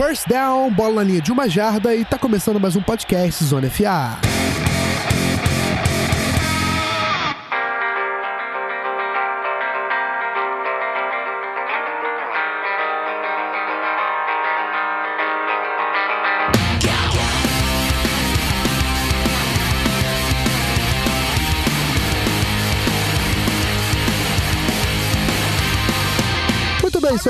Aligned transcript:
First 0.00 0.28
down, 0.28 0.70
bola 0.70 0.94
na 0.94 1.02
linha 1.02 1.20
de 1.20 1.30
uma 1.30 1.46
jarda 1.46 1.94
e 1.94 2.06
tá 2.06 2.16
começando 2.16 2.58
mais 2.58 2.74
um 2.74 2.80
podcast 2.80 3.44
Zona 3.44 3.68
FA. 3.68 4.29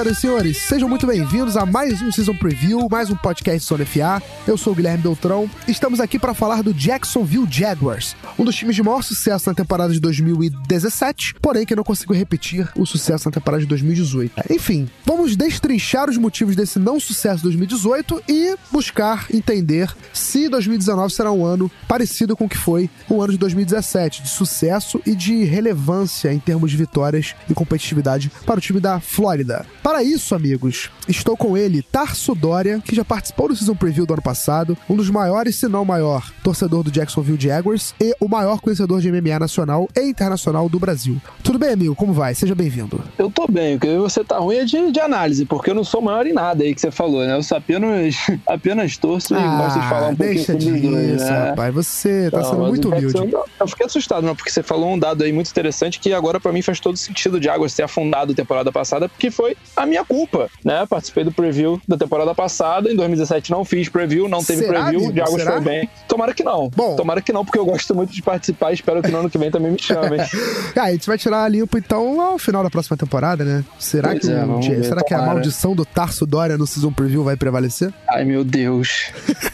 Senhoras 0.01 0.17
e 0.17 0.21
senhores? 0.21 0.57
Sejam 0.57 0.89
muito 0.89 1.07
bem-vindos 1.07 1.57
a 1.57 1.67
mais 1.67 2.01
um 2.01 2.11
Season 2.11 2.35
Preview, 2.35 2.89
mais 2.91 3.11
um 3.11 3.17
podcast 3.17 3.67
Sony 3.67 3.85
FA. 3.85 4.23
Eu 4.47 4.57
sou 4.57 4.73
o 4.73 4.77
Guilherme 4.77 5.03
Beltrão. 5.03 5.51
Estamos 5.69 6.01
aqui 6.01 6.19
para 6.19 6.33
falar 6.33 6.63
do 6.63 6.73
Jacksonville 6.73 7.47
Jaguars, 7.51 8.17
um 8.39 8.45
dos 8.45 8.57
times 8.57 8.77
de 8.77 8.83
maior 8.83 9.03
sucesso 9.03 9.51
na 9.51 9.55
temporada 9.55 9.93
de 9.93 10.01
2017, 10.01 11.35
porém 11.43 11.67
que 11.67 11.77
não 11.77 11.85
conseguiu 11.85 12.17
repetir 12.17 12.67
o 12.77 12.87
sucesso 12.87 13.29
na 13.29 13.33
temporada 13.33 13.63
de 13.63 13.69
2018. 13.69 14.33
Enfim, 14.51 14.89
vamos 15.05 15.20
destrinchar 15.29 16.09
os 16.09 16.17
motivos 16.17 16.57
desse 16.57 16.79
não 16.79 16.99
sucesso 16.99 17.39
de 17.39 17.43
2018 17.45 18.23
e 18.29 18.57
buscar 18.71 19.27
entender 19.33 19.95
se 20.13 20.49
2019 20.49 21.13
será 21.13 21.31
um 21.31 21.45
ano 21.45 21.71
parecido 21.87 22.37
com 22.37 22.47
o 22.47 22.49
que 22.49 22.57
foi 22.57 22.89
o 23.09 23.23
ano 23.23 23.33
de 23.33 23.39
2017, 23.39 24.23
de 24.23 24.29
sucesso 24.29 25.01
e 25.07 25.15
de 25.15 25.45
relevância 25.45 26.33
em 26.33 26.39
termos 26.39 26.71
de 26.71 26.77
vitórias 26.77 27.35
e 27.49 27.55
competitividade 27.55 28.31
para 28.45 28.59
o 28.59 28.61
time 28.61 28.81
da 28.81 29.01
Flórida. 29.01 29.67
Para 29.83 30.03
isso, 30.03 30.35
amigos, 30.35 30.91
estou 31.09 31.37
com 31.37 31.57
ele, 31.57 31.83
Tarso 31.83 32.35
Dória, 32.35 32.81
que 32.85 32.95
já 32.95 33.05
participou 33.05 33.49
do 33.49 33.57
Season 33.57 33.75
Preview 33.75 34.07
do 34.07 34.13
ano 34.13 34.23
passado, 34.23 34.77
um 34.89 34.97
dos 34.97 35.11
maiores, 35.11 35.57
se 35.57 35.69
não 35.69 35.85
maior, 35.85 36.33
torcedor 36.43 36.83
do 36.83 36.91
Jacksonville 36.91 37.41
Jaguars 37.41 37.95
e 38.01 38.15
o 38.21 38.29
maior 38.29 38.61
conhecedor 38.61 39.01
de 39.01 39.11
MMA 39.11 39.39
nacional 39.39 39.89
e 39.97 40.01
internacional 40.03 40.69
do 40.69 40.79
Brasil. 40.79 41.21
Tudo 41.43 41.59
bem, 41.59 41.71
amigo? 41.71 41.95
Como 41.95 42.13
vai? 42.13 42.35
Seja 42.35 42.55
bem-vindo. 42.55 43.03
Eu 43.19 43.31
tô 43.31 43.47
bem, 43.47 43.77
o 43.77 43.81
que 43.81 43.97
você 43.97 44.25
tá 44.25 44.39
ruim 44.39 44.57
é 44.57 44.65
de, 44.65 44.93
de, 44.93 45.01
análise, 45.11 45.45
porque 45.45 45.71
eu 45.71 45.75
não 45.75 45.85
sou 45.85 46.01
maior 46.01 46.27
em 46.27 46.33
nada 46.33 46.63
aí 46.65 46.75
que 46.75 46.81
você 46.81 46.91
falou, 46.91 47.25
né? 47.25 47.35
Eu 47.37 47.43
só 47.43 47.57
apenas, 47.57 48.17
apenas 48.47 48.97
torço 48.97 49.35
ah, 49.35 49.39
e 49.39 49.59
gosto 49.59 49.81
de 49.81 49.89
falar 49.89 50.09
um 50.09 50.17
pouquinho 50.17 50.45
sobre 50.45 50.65
os 50.71 50.81
dois, 50.83 51.21
né? 51.23 51.49
rapaz. 51.51 51.75
Você 51.75 52.31
tá 52.31 52.39
não, 52.39 52.45
sendo 52.51 52.63
muito 52.67 52.89
humilde. 52.89 53.17
Eu, 53.33 53.45
eu 53.61 53.69
fiquei 53.69 53.87
assustado, 53.87 54.25
não, 54.25 54.35
porque 54.35 54.51
você 54.51 54.63
falou 54.63 54.91
um 54.93 54.99
dado 54.99 55.25
aí 55.25 55.33
muito 55.33 55.51
interessante 55.51 55.99
que 56.01 56.13
agora 56.13 56.39
para 56.41 56.53
mim 56.53 56.63
faz 56.63 56.81
todo 56.81 56.97
sentido 56.97 57.39
de 57.39 57.47
Jaguars 57.47 57.75
ter 57.75 57.83
afundado 57.83 58.35
temporada 58.35 58.71
passada, 58.73 59.09
porque 59.09 59.31
foi 59.31 59.57
a 59.77 59.85
minha 59.87 60.05
culpa, 60.05 60.49
né? 60.65 60.87
Participei 60.89 61.25
do 61.25 61.33
preview 61.33 61.81
da 61.87 61.97
temporada 61.97 62.35
passada, 62.35 62.91
em 62.91 62.97
2017 62.97 63.51
não 63.51 63.65
fiz 63.65 63.89
preview, 63.89 64.29
não 64.29 64.43
teve 64.45 64.65
Será, 64.65 64.83
preview, 64.85 65.01
amigo? 65.01 65.13
de 65.13 65.21
Águas 65.21 65.43
Será? 65.43 65.53
foi 65.53 65.61
bem. 65.61 65.89
Tomara 66.09 66.33
que 66.35 66.43
não. 66.45 66.71
Bom. 66.75 66.97
Tomara 66.97 67.21
que 67.21 67.33
não, 67.33 67.45
porque 67.45 67.59
eu 67.59 67.65
gosto 67.65 67.95
muito 67.95 68.13
de 68.13 68.23
participar, 68.23 68.73
espero 68.73 69.03
que 69.03 69.11
no 69.11 69.19
ano 69.19 69.31
que 69.31 69.39
vem 69.39 69.51
também 69.51 69.73
me 69.73 69.81
chamem. 69.81 70.21
ah, 70.77 70.83
a 70.83 70.93
gente 70.93 71.07
vai 71.07 71.19
tirar 71.19 71.45
a 71.45 71.49
limpo 71.49 71.77
então 71.79 72.21
ao 72.21 72.39
final 72.39 72.63
da 72.63 72.71
próxima 72.71 72.97
temporada, 72.97 73.45
né? 73.45 73.65
Será 73.79 74.11
Pois 74.11 74.21
que, 74.21 74.31
é, 74.33 74.45
o- 74.45 74.47
vamos 74.47 74.67
ver, 74.67 74.85
será 75.01 75.05
que 75.05 75.15
a 75.15 75.23
maldição 75.23 75.75
do 75.75 75.85
Tarso 75.85 76.27
Dória 76.27 76.59
no 76.59 76.67
Season 76.67 76.93
Preview 76.93 77.25
vai 77.25 77.37
prevalecer? 77.37 77.93
Ai, 78.09 78.25
meu 78.25 78.45
Deus. 78.45 79.11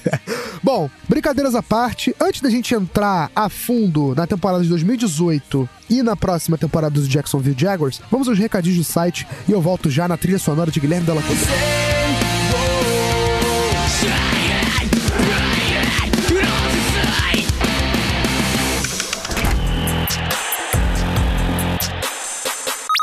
Bom, 0.63 0.91
brincadeiras 1.09 1.55
à 1.55 1.63
parte, 1.63 2.15
antes 2.21 2.41
da 2.41 2.51
gente 2.51 2.75
entrar 2.75 3.31
a 3.35 3.49
fundo 3.49 4.15
na 4.15 4.27
temporada 4.27 4.63
de 4.63 4.69
2018 4.69 5.69
e 5.89 6.03
na 6.03 6.17
próxima 6.17 6.59
temporada 6.59 6.95
dos 6.95 7.09
Jacksonville 7.09 7.57
Jaguars, 7.59 8.01
vamos 8.11 8.29
aos 8.29 8.39
recadinhos 8.39 8.79
do 8.79 8.85
site 8.85 9.27
e 9.49 9.53
eu 9.53 9.61
volto 9.61 9.89
já 9.91 10.09
na 10.09 10.17
trilha 10.17 10.39
sonora 10.39 10.71
de 10.71 10.81
Guilherme 10.81 11.07
Della 11.07 11.23
Cruz. 11.23 11.41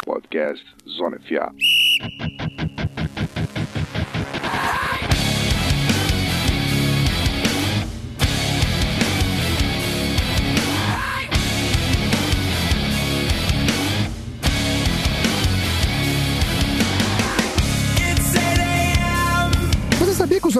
Podcast 0.05 0.63
Zona 0.87 1.17
FA. 1.19 1.53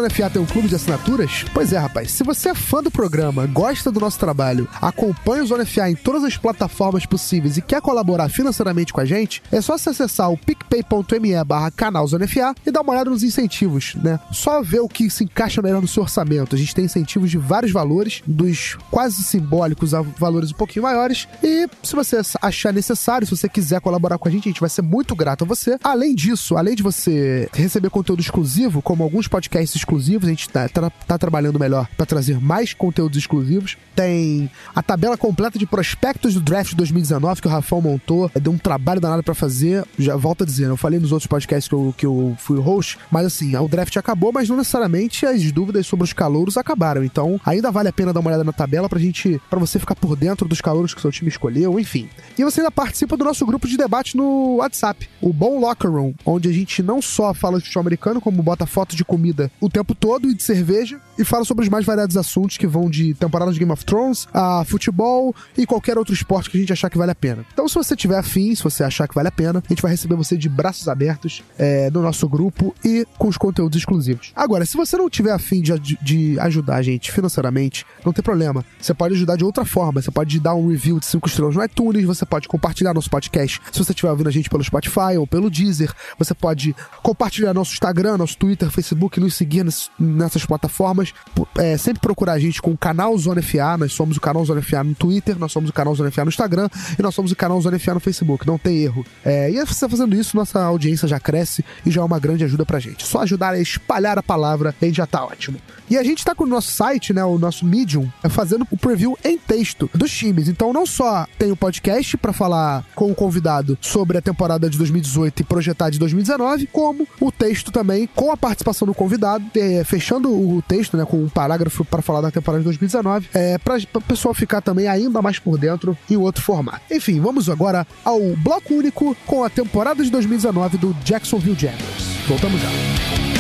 Zona 0.04 0.10
FA 0.10 0.30
tem 0.30 0.42
um 0.42 0.46
clube 0.46 0.68
de 0.68 0.76
assinaturas? 0.76 1.46
Pois 1.54 1.72
é, 1.72 1.78
rapaz. 1.78 2.12
Se 2.12 2.26
você 2.26 2.50
é 2.50 2.54
fã 2.54 2.84
do 2.84 2.92
programa, 2.92 3.48
gosta 3.48 3.90
do 3.90 4.02
nosso 4.02 4.20
trabalho, 4.20 4.68
acompanha 4.82 5.44
o 5.44 5.48
Zona 5.48 5.66
FA 5.66 5.90
em 5.90 5.96
todas 5.96 6.26
as 6.26 6.36
plataformas 6.36 7.06
possíveis 7.06 7.56
e 7.56 7.62
quer 7.62 7.80
colaborar 7.80 8.28
financeiramente 8.28 8.92
com 8.92 9.00
a 9.00 9.06
gente, 9.06 9.42
é 9.50 9.62
só 9.62 9.78
você 9.78 9.92
acessar 9.92 10.30
o 10.30 10.38
picpay.me 10.38 11.42
barra 11.46 11.72
canal 11.72 12.06
Zona 12.06 12.28
FA 12.28 12.54
e 12.66 12.72
dar 12.72 12.82
uma 12.82 12.92
olhada 12.92 13.10
nos 13.10 13.24
incentivos, 13.24 13.96
né? 13.96 14.20
Só 14.30 14.62
ver 14.62 14.82
o 14.82 14.90
que 14.90 15.10
se 15.10 15.24
encaixa 15.24 15.62
melhor 15.62 15.82
no 15.82 15.88
seu 15.88 16.04
orçamento. 16.04 16.54
A 16.54 16.60
gente 16.60 16.76
tem 16.76 16.84
incentivos 16.84 17.32
de 17.32 17.38
vários 17.38 17.72
valores, 17.72 18.22
dos 18.28 18.78
quase 18.92 19.24
simbólicos 19.24 19.94
a 19.94 20.02
valores 20.02 20.52
um 20.52 20.56
pouquinho 20.56 20.84
maiores. 20.84 21.30
E 21.42 21.66
se 21.82 21.96
você 21.96 22.20
achar 22.42 22.74
necessário, 22.74 23.26
se 23.26 23.38
você 23.38 23.48
quiser 23.48 23.80
colaborar 23.80 24.18
com 24.18 24.28
a 24.28 24.32
gente, 24.32 24.50
a 24.50 24.52
gente 24.52 24.60
vai 24.60 24.70
ser 24.70 24.82
muito 24.82 25.16
grato 25.16 25.46
a 25.46 25.48
você. 25.48 25.78
Além 25.82 26.14
disso, 26.14 26.58
além 26.58 26.76
de 26.76 26.84
você 26.84 27.48
receber 27.54 27.90
conteúdo 27.90 28.20
exclusivo, 28.20 28.82
como 28.82 29.02
alguns 29.02 29.30
podcasts 29.30 29.78
exclusivos, 29.78 29.93
a 29.98 30.30
gente 30.30 30.50
tá, 30.50 30.68
tá- 30.70 31.18
trabalhando 31.18 31.60
melhor 31.60 31.88
para 31.96 32.06
trazer 32.06 32.40
mais 32.40 32.74
conteúdos 32.74 33.18
exclusivos. 33.18 33.78
Tem 33.96 34.50
a 34.76 34.82
tabela 34.82 35.18
completa 35.18 35.58
de 35.60 35.66
prospectos 35.66 36.34
do 36.34 36.42
draft 36.42 36.74
2019 36.74 37.42
que 37.42 37.48
o 37.48 37.52
Rafão 37.52 37.82
montou. 37.82 38.30
Deu 38.42 38.52
um 38.52 38.58
trabalho 38.58 39.00
danado 39.00 39.24
para 39.24 39.34
fazer. 39.34 39.86
Já 39.98 40.16
volto 40.16 40.44
a 40.44 40.46
dizer, 40.46 40.66
eu 40.66 40.78
falei 40.78 41.00
nos 41.00 41.12
outros 41.12 41.28
podcasts 41.28 41.68
que 41.68 41.76
eu, 41.76 41.94
que 41.98 42.06
eu 42.06 42.36
fui 42.40 42.60
host, 42.60 42.98
mas 43.12 43.26
assim, 43.26 43.56
o 43.56 43.68
draft 43.68 43.96
acabou, 43.98 44.32
mas 44.32 44.50
não 44.50 44.58
necessariamente 44.58 45.26
as 45.26 45.52
dúvidas 45.52 45.86
sobre 45.86 46.04
os 46.04 46.14
calouros 46.14 46.58
acabaram. 46.58 47.04
Então, 47.04 47.40
ainda 47.46 47.72
vale 47.72 47.90
a 47.90 47.94
pena 47.94 48.14
dar 48.14 48.20
uma 48.20 48.30
olhada 48.30 48.44
na 48.44 48.54
tabela 48.54 48.90
pra 48.90 49.00
gente, 49.00 49.42
para 49.50 49.60
você 49.60 49.80
ficar 49.80 49.96
por 49.96 50.16
dentro 50.16 50.48
dos 50.48 50.62
calouros 50.62 50.94
que 50.94 51.02
seu 51.02 51.12
time 51.12 51.30
escolheu, 51.30 51.80
enfim. 51.80 52.10
E 52.38 52.44
você 52.44 52.62
ainda 52.62 52.72
participa 52.72 53.18
do 53.18 53.24
nosso 53.24 53.46
grupo 53.46 53.68
de 53.68 53.78
debate 53.78 54.16
no 54.18 54.56
WhatsApp, 54.58 55.10
o 55.22 55.32
Bom 55.34 55.60
Locker 55.60 55.92
Room, 55.92 56.14
onde 56.26 56.50
a 56.50 56.54
gente 56.54 56.82
não 56.82 57.02
só 57.02 57.34
fala 57.34 57.58
de 57.58 57.66
futebol 57.66 57.82
americano, 57.82 58.22
como 58.22 58.42
bota 58.42 58.66
foto 58.66 58.96
de 58.96 59.04
comida 59.04 59.52
o 59.60 59.70
tempo 59.70 59.83
todo 59.84 60.30
e 60.30 60.34
de 60.34 60.44
cerveja, 60.44 61.00
e 61.18 61.24
fala 61.24 61.44
sobre 61.44 61.64
os 61.64 61.70
mais 61.70 61.86
variados 61.86 62.16
assuntos 62.16 62.58
que 62.58 62.68
vão 62.68 62.90
de 62.90 63.14
temporada 63.16 63.52
de 63.52 63.60
Game 63.60 63.72
of 63.72 63.84
Thrones 63.84 64.28
a 64.34 64.64
futebol 64.66 65.36
e 65.58 65.66
qualquer 65.66 65.98
outro 65.98 66.14
esporte 66.14 66.50
que 66.50 66.58
a 66.58 66.60
gente 66.60 66.74
achar 66.74 66.90
que 66.90 66.98
vale 66.98 67.12
a 67.12 67.16
pena. 67.16 67.46
Então, 67.54 67.68
se 67.68 67.76
você 67.76 67.96
tiver 67.96 68.18
afim, 68.18 68.56
se 68.56 68.64
você 68.64 68.84
achar 68.84 69.08
que 69.08 69.16
vale 69.16 69.28
a 69.28 69.32
pena, 69.32 69.64
a 69.66 69.68
gente 69.70 69.82
vai 69.82 69.92
receber 69.92 70.16
você 70.16 70.38
de 70.38 70.48
braços 70.48 70.88
abertos 70.88 71.44
é, 71.58 71.90
no 71.90 72.02
nosso 72.02 72.28
grupo 72.30 72.76
e 72.84 73.06
com 73.18 73.28
os 73.28 73.38
conteúdos 73.38 73.78
exclusivos. 73.78 74.32
Agora, 74.36 74.66
se 74.66 74.78
você 74.78 74.96
não 74.98 75.10
tiver 75.10 75.32
afim 75.32 75.62
de, 75.62 75.98
de 76.02 76.40
ajudar 76.40 76.76
a 76.76 76.82
gente 76.82 77.12
financeiramente, 77.12 77.86
não 78.06 78.14
tem 78.14 78.24
problema. 78.24 78.64
Você 78.80 78.94
pode 78.94 79.16
ajudar 79.16 79.36
de 79.36 79.44
outra 79.44 79.66
forma. 79.66 80.02
Você 80.02 80.12
pode 80.12 80.40
dar 80.40 80.56
um 80.56 80.70
review 80.70 81.00
de 81.00 81.06
5 81.06 81.28
estrelas 81.28 81.56
no 81.56 81.64
iTunes, 81.64 82.06
você 82.06 82.26
pode 82.26 82.48
compartilhar 82.48 82.94
nosso 82.94 83.10
podcast 83.10 83.60
se 83.72 83.80
você 83.84 83.92
estiver 83.92 84.12
ouvindo 84.12 84.28
a 84.28 84.32
gente 84.32 84.50
pelo 84.50 84.64
Spotify 84.64 85.18
ou 85.18 85.26
pelo 85.26 85.50
Deezer. 85.50 85.94
Você 86.18 86.34
pode 86.34 86.76
compartilhar 87.02 87.54
nosso 87.54 87.74
Instagram, 87.74 88.18
nosso 88.18 88.38
Twitter, 88.38 88.70
Facebook, 88.70 89.20
nos 89.20 89.36
seguir 89.36 89.64
nessas 90.00 90.46
plataformas. 90.46 91.14
É, 91.58 91.78
sempre 91.78 92.02
procurar 92.02 92.34
a 92.34 92.40
gente 92.40 92.62
com 92.62 92.72
o 92.72 92.78
canal 92.78 93.18
Zona 93.18 93.42
FA. 93.42 93.78
Nós 93.78 93.94
somos 93.94 94.18
o 94.18 94.22
canal 94.22 94.44
Zona 94.46 94.62
FA 94.62 94.84
no 94.84 94.96
Twitter, 94.96 95.38
nós 95.38 95.52
somos 95.52 95.70
o 95.70 95.74
canal 95.74 95.96
Zona 95.96 96.12
FA 96.12 96.24
no 96.24 96.30
Instagram 96.30 96.70
e 96.98 97.02
nós 97.02 97.14
somos 97.16 97.32
o 97.32 97.36
canal 97.36 97.60
Zona 97.62 97.80
FA 97.80 97.94
no 97.94 98.00
Facebook. 98.00 98.46
Não 98.46 98.58
tem 98.58 98.78
erro. 98.78 99.06
É, 99.24 99.50
e 99.50 99.66
você 99.66 99.88
fazendo 99.88 100.16
isso, 100.16 100.36
nossa 100.36 100.64
audiência 100.64 101.08
já 101.08 101.20
cresce 101.20 101.64
e 101.86 101.92
já 101.92 102.02
é 102.02 102.04
uma 102.04 102.20
grande 102.20 102.44
ajuda 102.44 102.66
pra 102.66 102.80
gente. 102.80 103.06
Só 103.06 103.22
ajudar 103.22 103.54
a 103.54 103.60
espalhar 103.60 104.18
a 104.18 104.24
palavra, 104.24 104.76
a 104.80 104.86
gente 104.86 104.98
já 104.98 105.08
tá 105.08 105.24
ótimo. 105.24 105.58
E 105.90 105.98
a 105.98 106.04
gente 106.04 106.24
tá 106.24 106.34
com 106.34 106.44
o 106.44 106.48
nosso 106.48 106.72
site, 106.72 107.14
né, 107.14 107.24
o 107.24 107.38
nosso 107.38 107.66
Medium, 107.66 108.10
é 108.24 108.30
fazendo 108.30 108.66
o 108.72 108.78
preview 108.78 109.18
em 109.24 109.38
texto 109.38 109.90
dos 109.94 110.12
times. 110.12 110.48
Então 110.48 110.74
não 110.74 110.86
só 110.86 111.28
tem 111.38 111.52
o 111.52 111.56
podcast 111.56 112.18
pra 112.18 112.34
falar 112.34 112.86
com 112.96 113.12
o 113.12 113.16
convidado 113.16 113.78
sobre 113.82 114.18
a 114.18 114.22
temporada 114.22 114.70
de 114.70 114.78
2018 114.78 115.42
e 115.42 115.44
projetar 115.44 115.90
de 115.90 116.00
2019, 116.00 116.68
como 116.68 117.08
o 117.20 117.32
texto 117.32 117.72
também 117.72 118.08
com 118.16 118.32
a 118.32 118.38
participação 118.38 118.86
do 118.86 118.94
convidado, 118.94 119.46
é, 119.64 119.84
fechando 119.84 120.30
o 120.30 120.62
texto, 120.62 120.98
né, 120.98 121.06
com 121.06 121.18
um 121.18 121.30
parágrafo 121.30 121.86
para 121.86 122.02
falar 122.02 122.22
da 122.22 122.32
temporada 122.32 122.60
de 122.60 122.66
2019, 122.66 123.30
é, 123.34 123.58
para 123.58 123.78
o 123.94 124.02
pessoal 124.02 124.34
ficar 124.34 124.62
também 124.62 124.88
ainda 124.88 125.22
mais 125.22 125.40
por 125.40 125.58
dentro 125.58 125.98
em 126.10 126.18
outro 126.18 126.44
formato. 126.44 126.82
Enfim, 126.92 127.20
vamos 127.20 127.50
agora 127.50 127.88
ao 128.04 128.20
bloco 128.38 128.74
único 128.74 129.16
com 129.26 129.44
a 129.44 129.50
temporada 129.50 130.04
de 130.04 130.10
2019 130.10 130.78
do 130.78 130.94
Jacksonville 131.04 131.58
Jaguars. 131.58 132.04
Voltamos 132.28 132.62
já. 132.62 133.33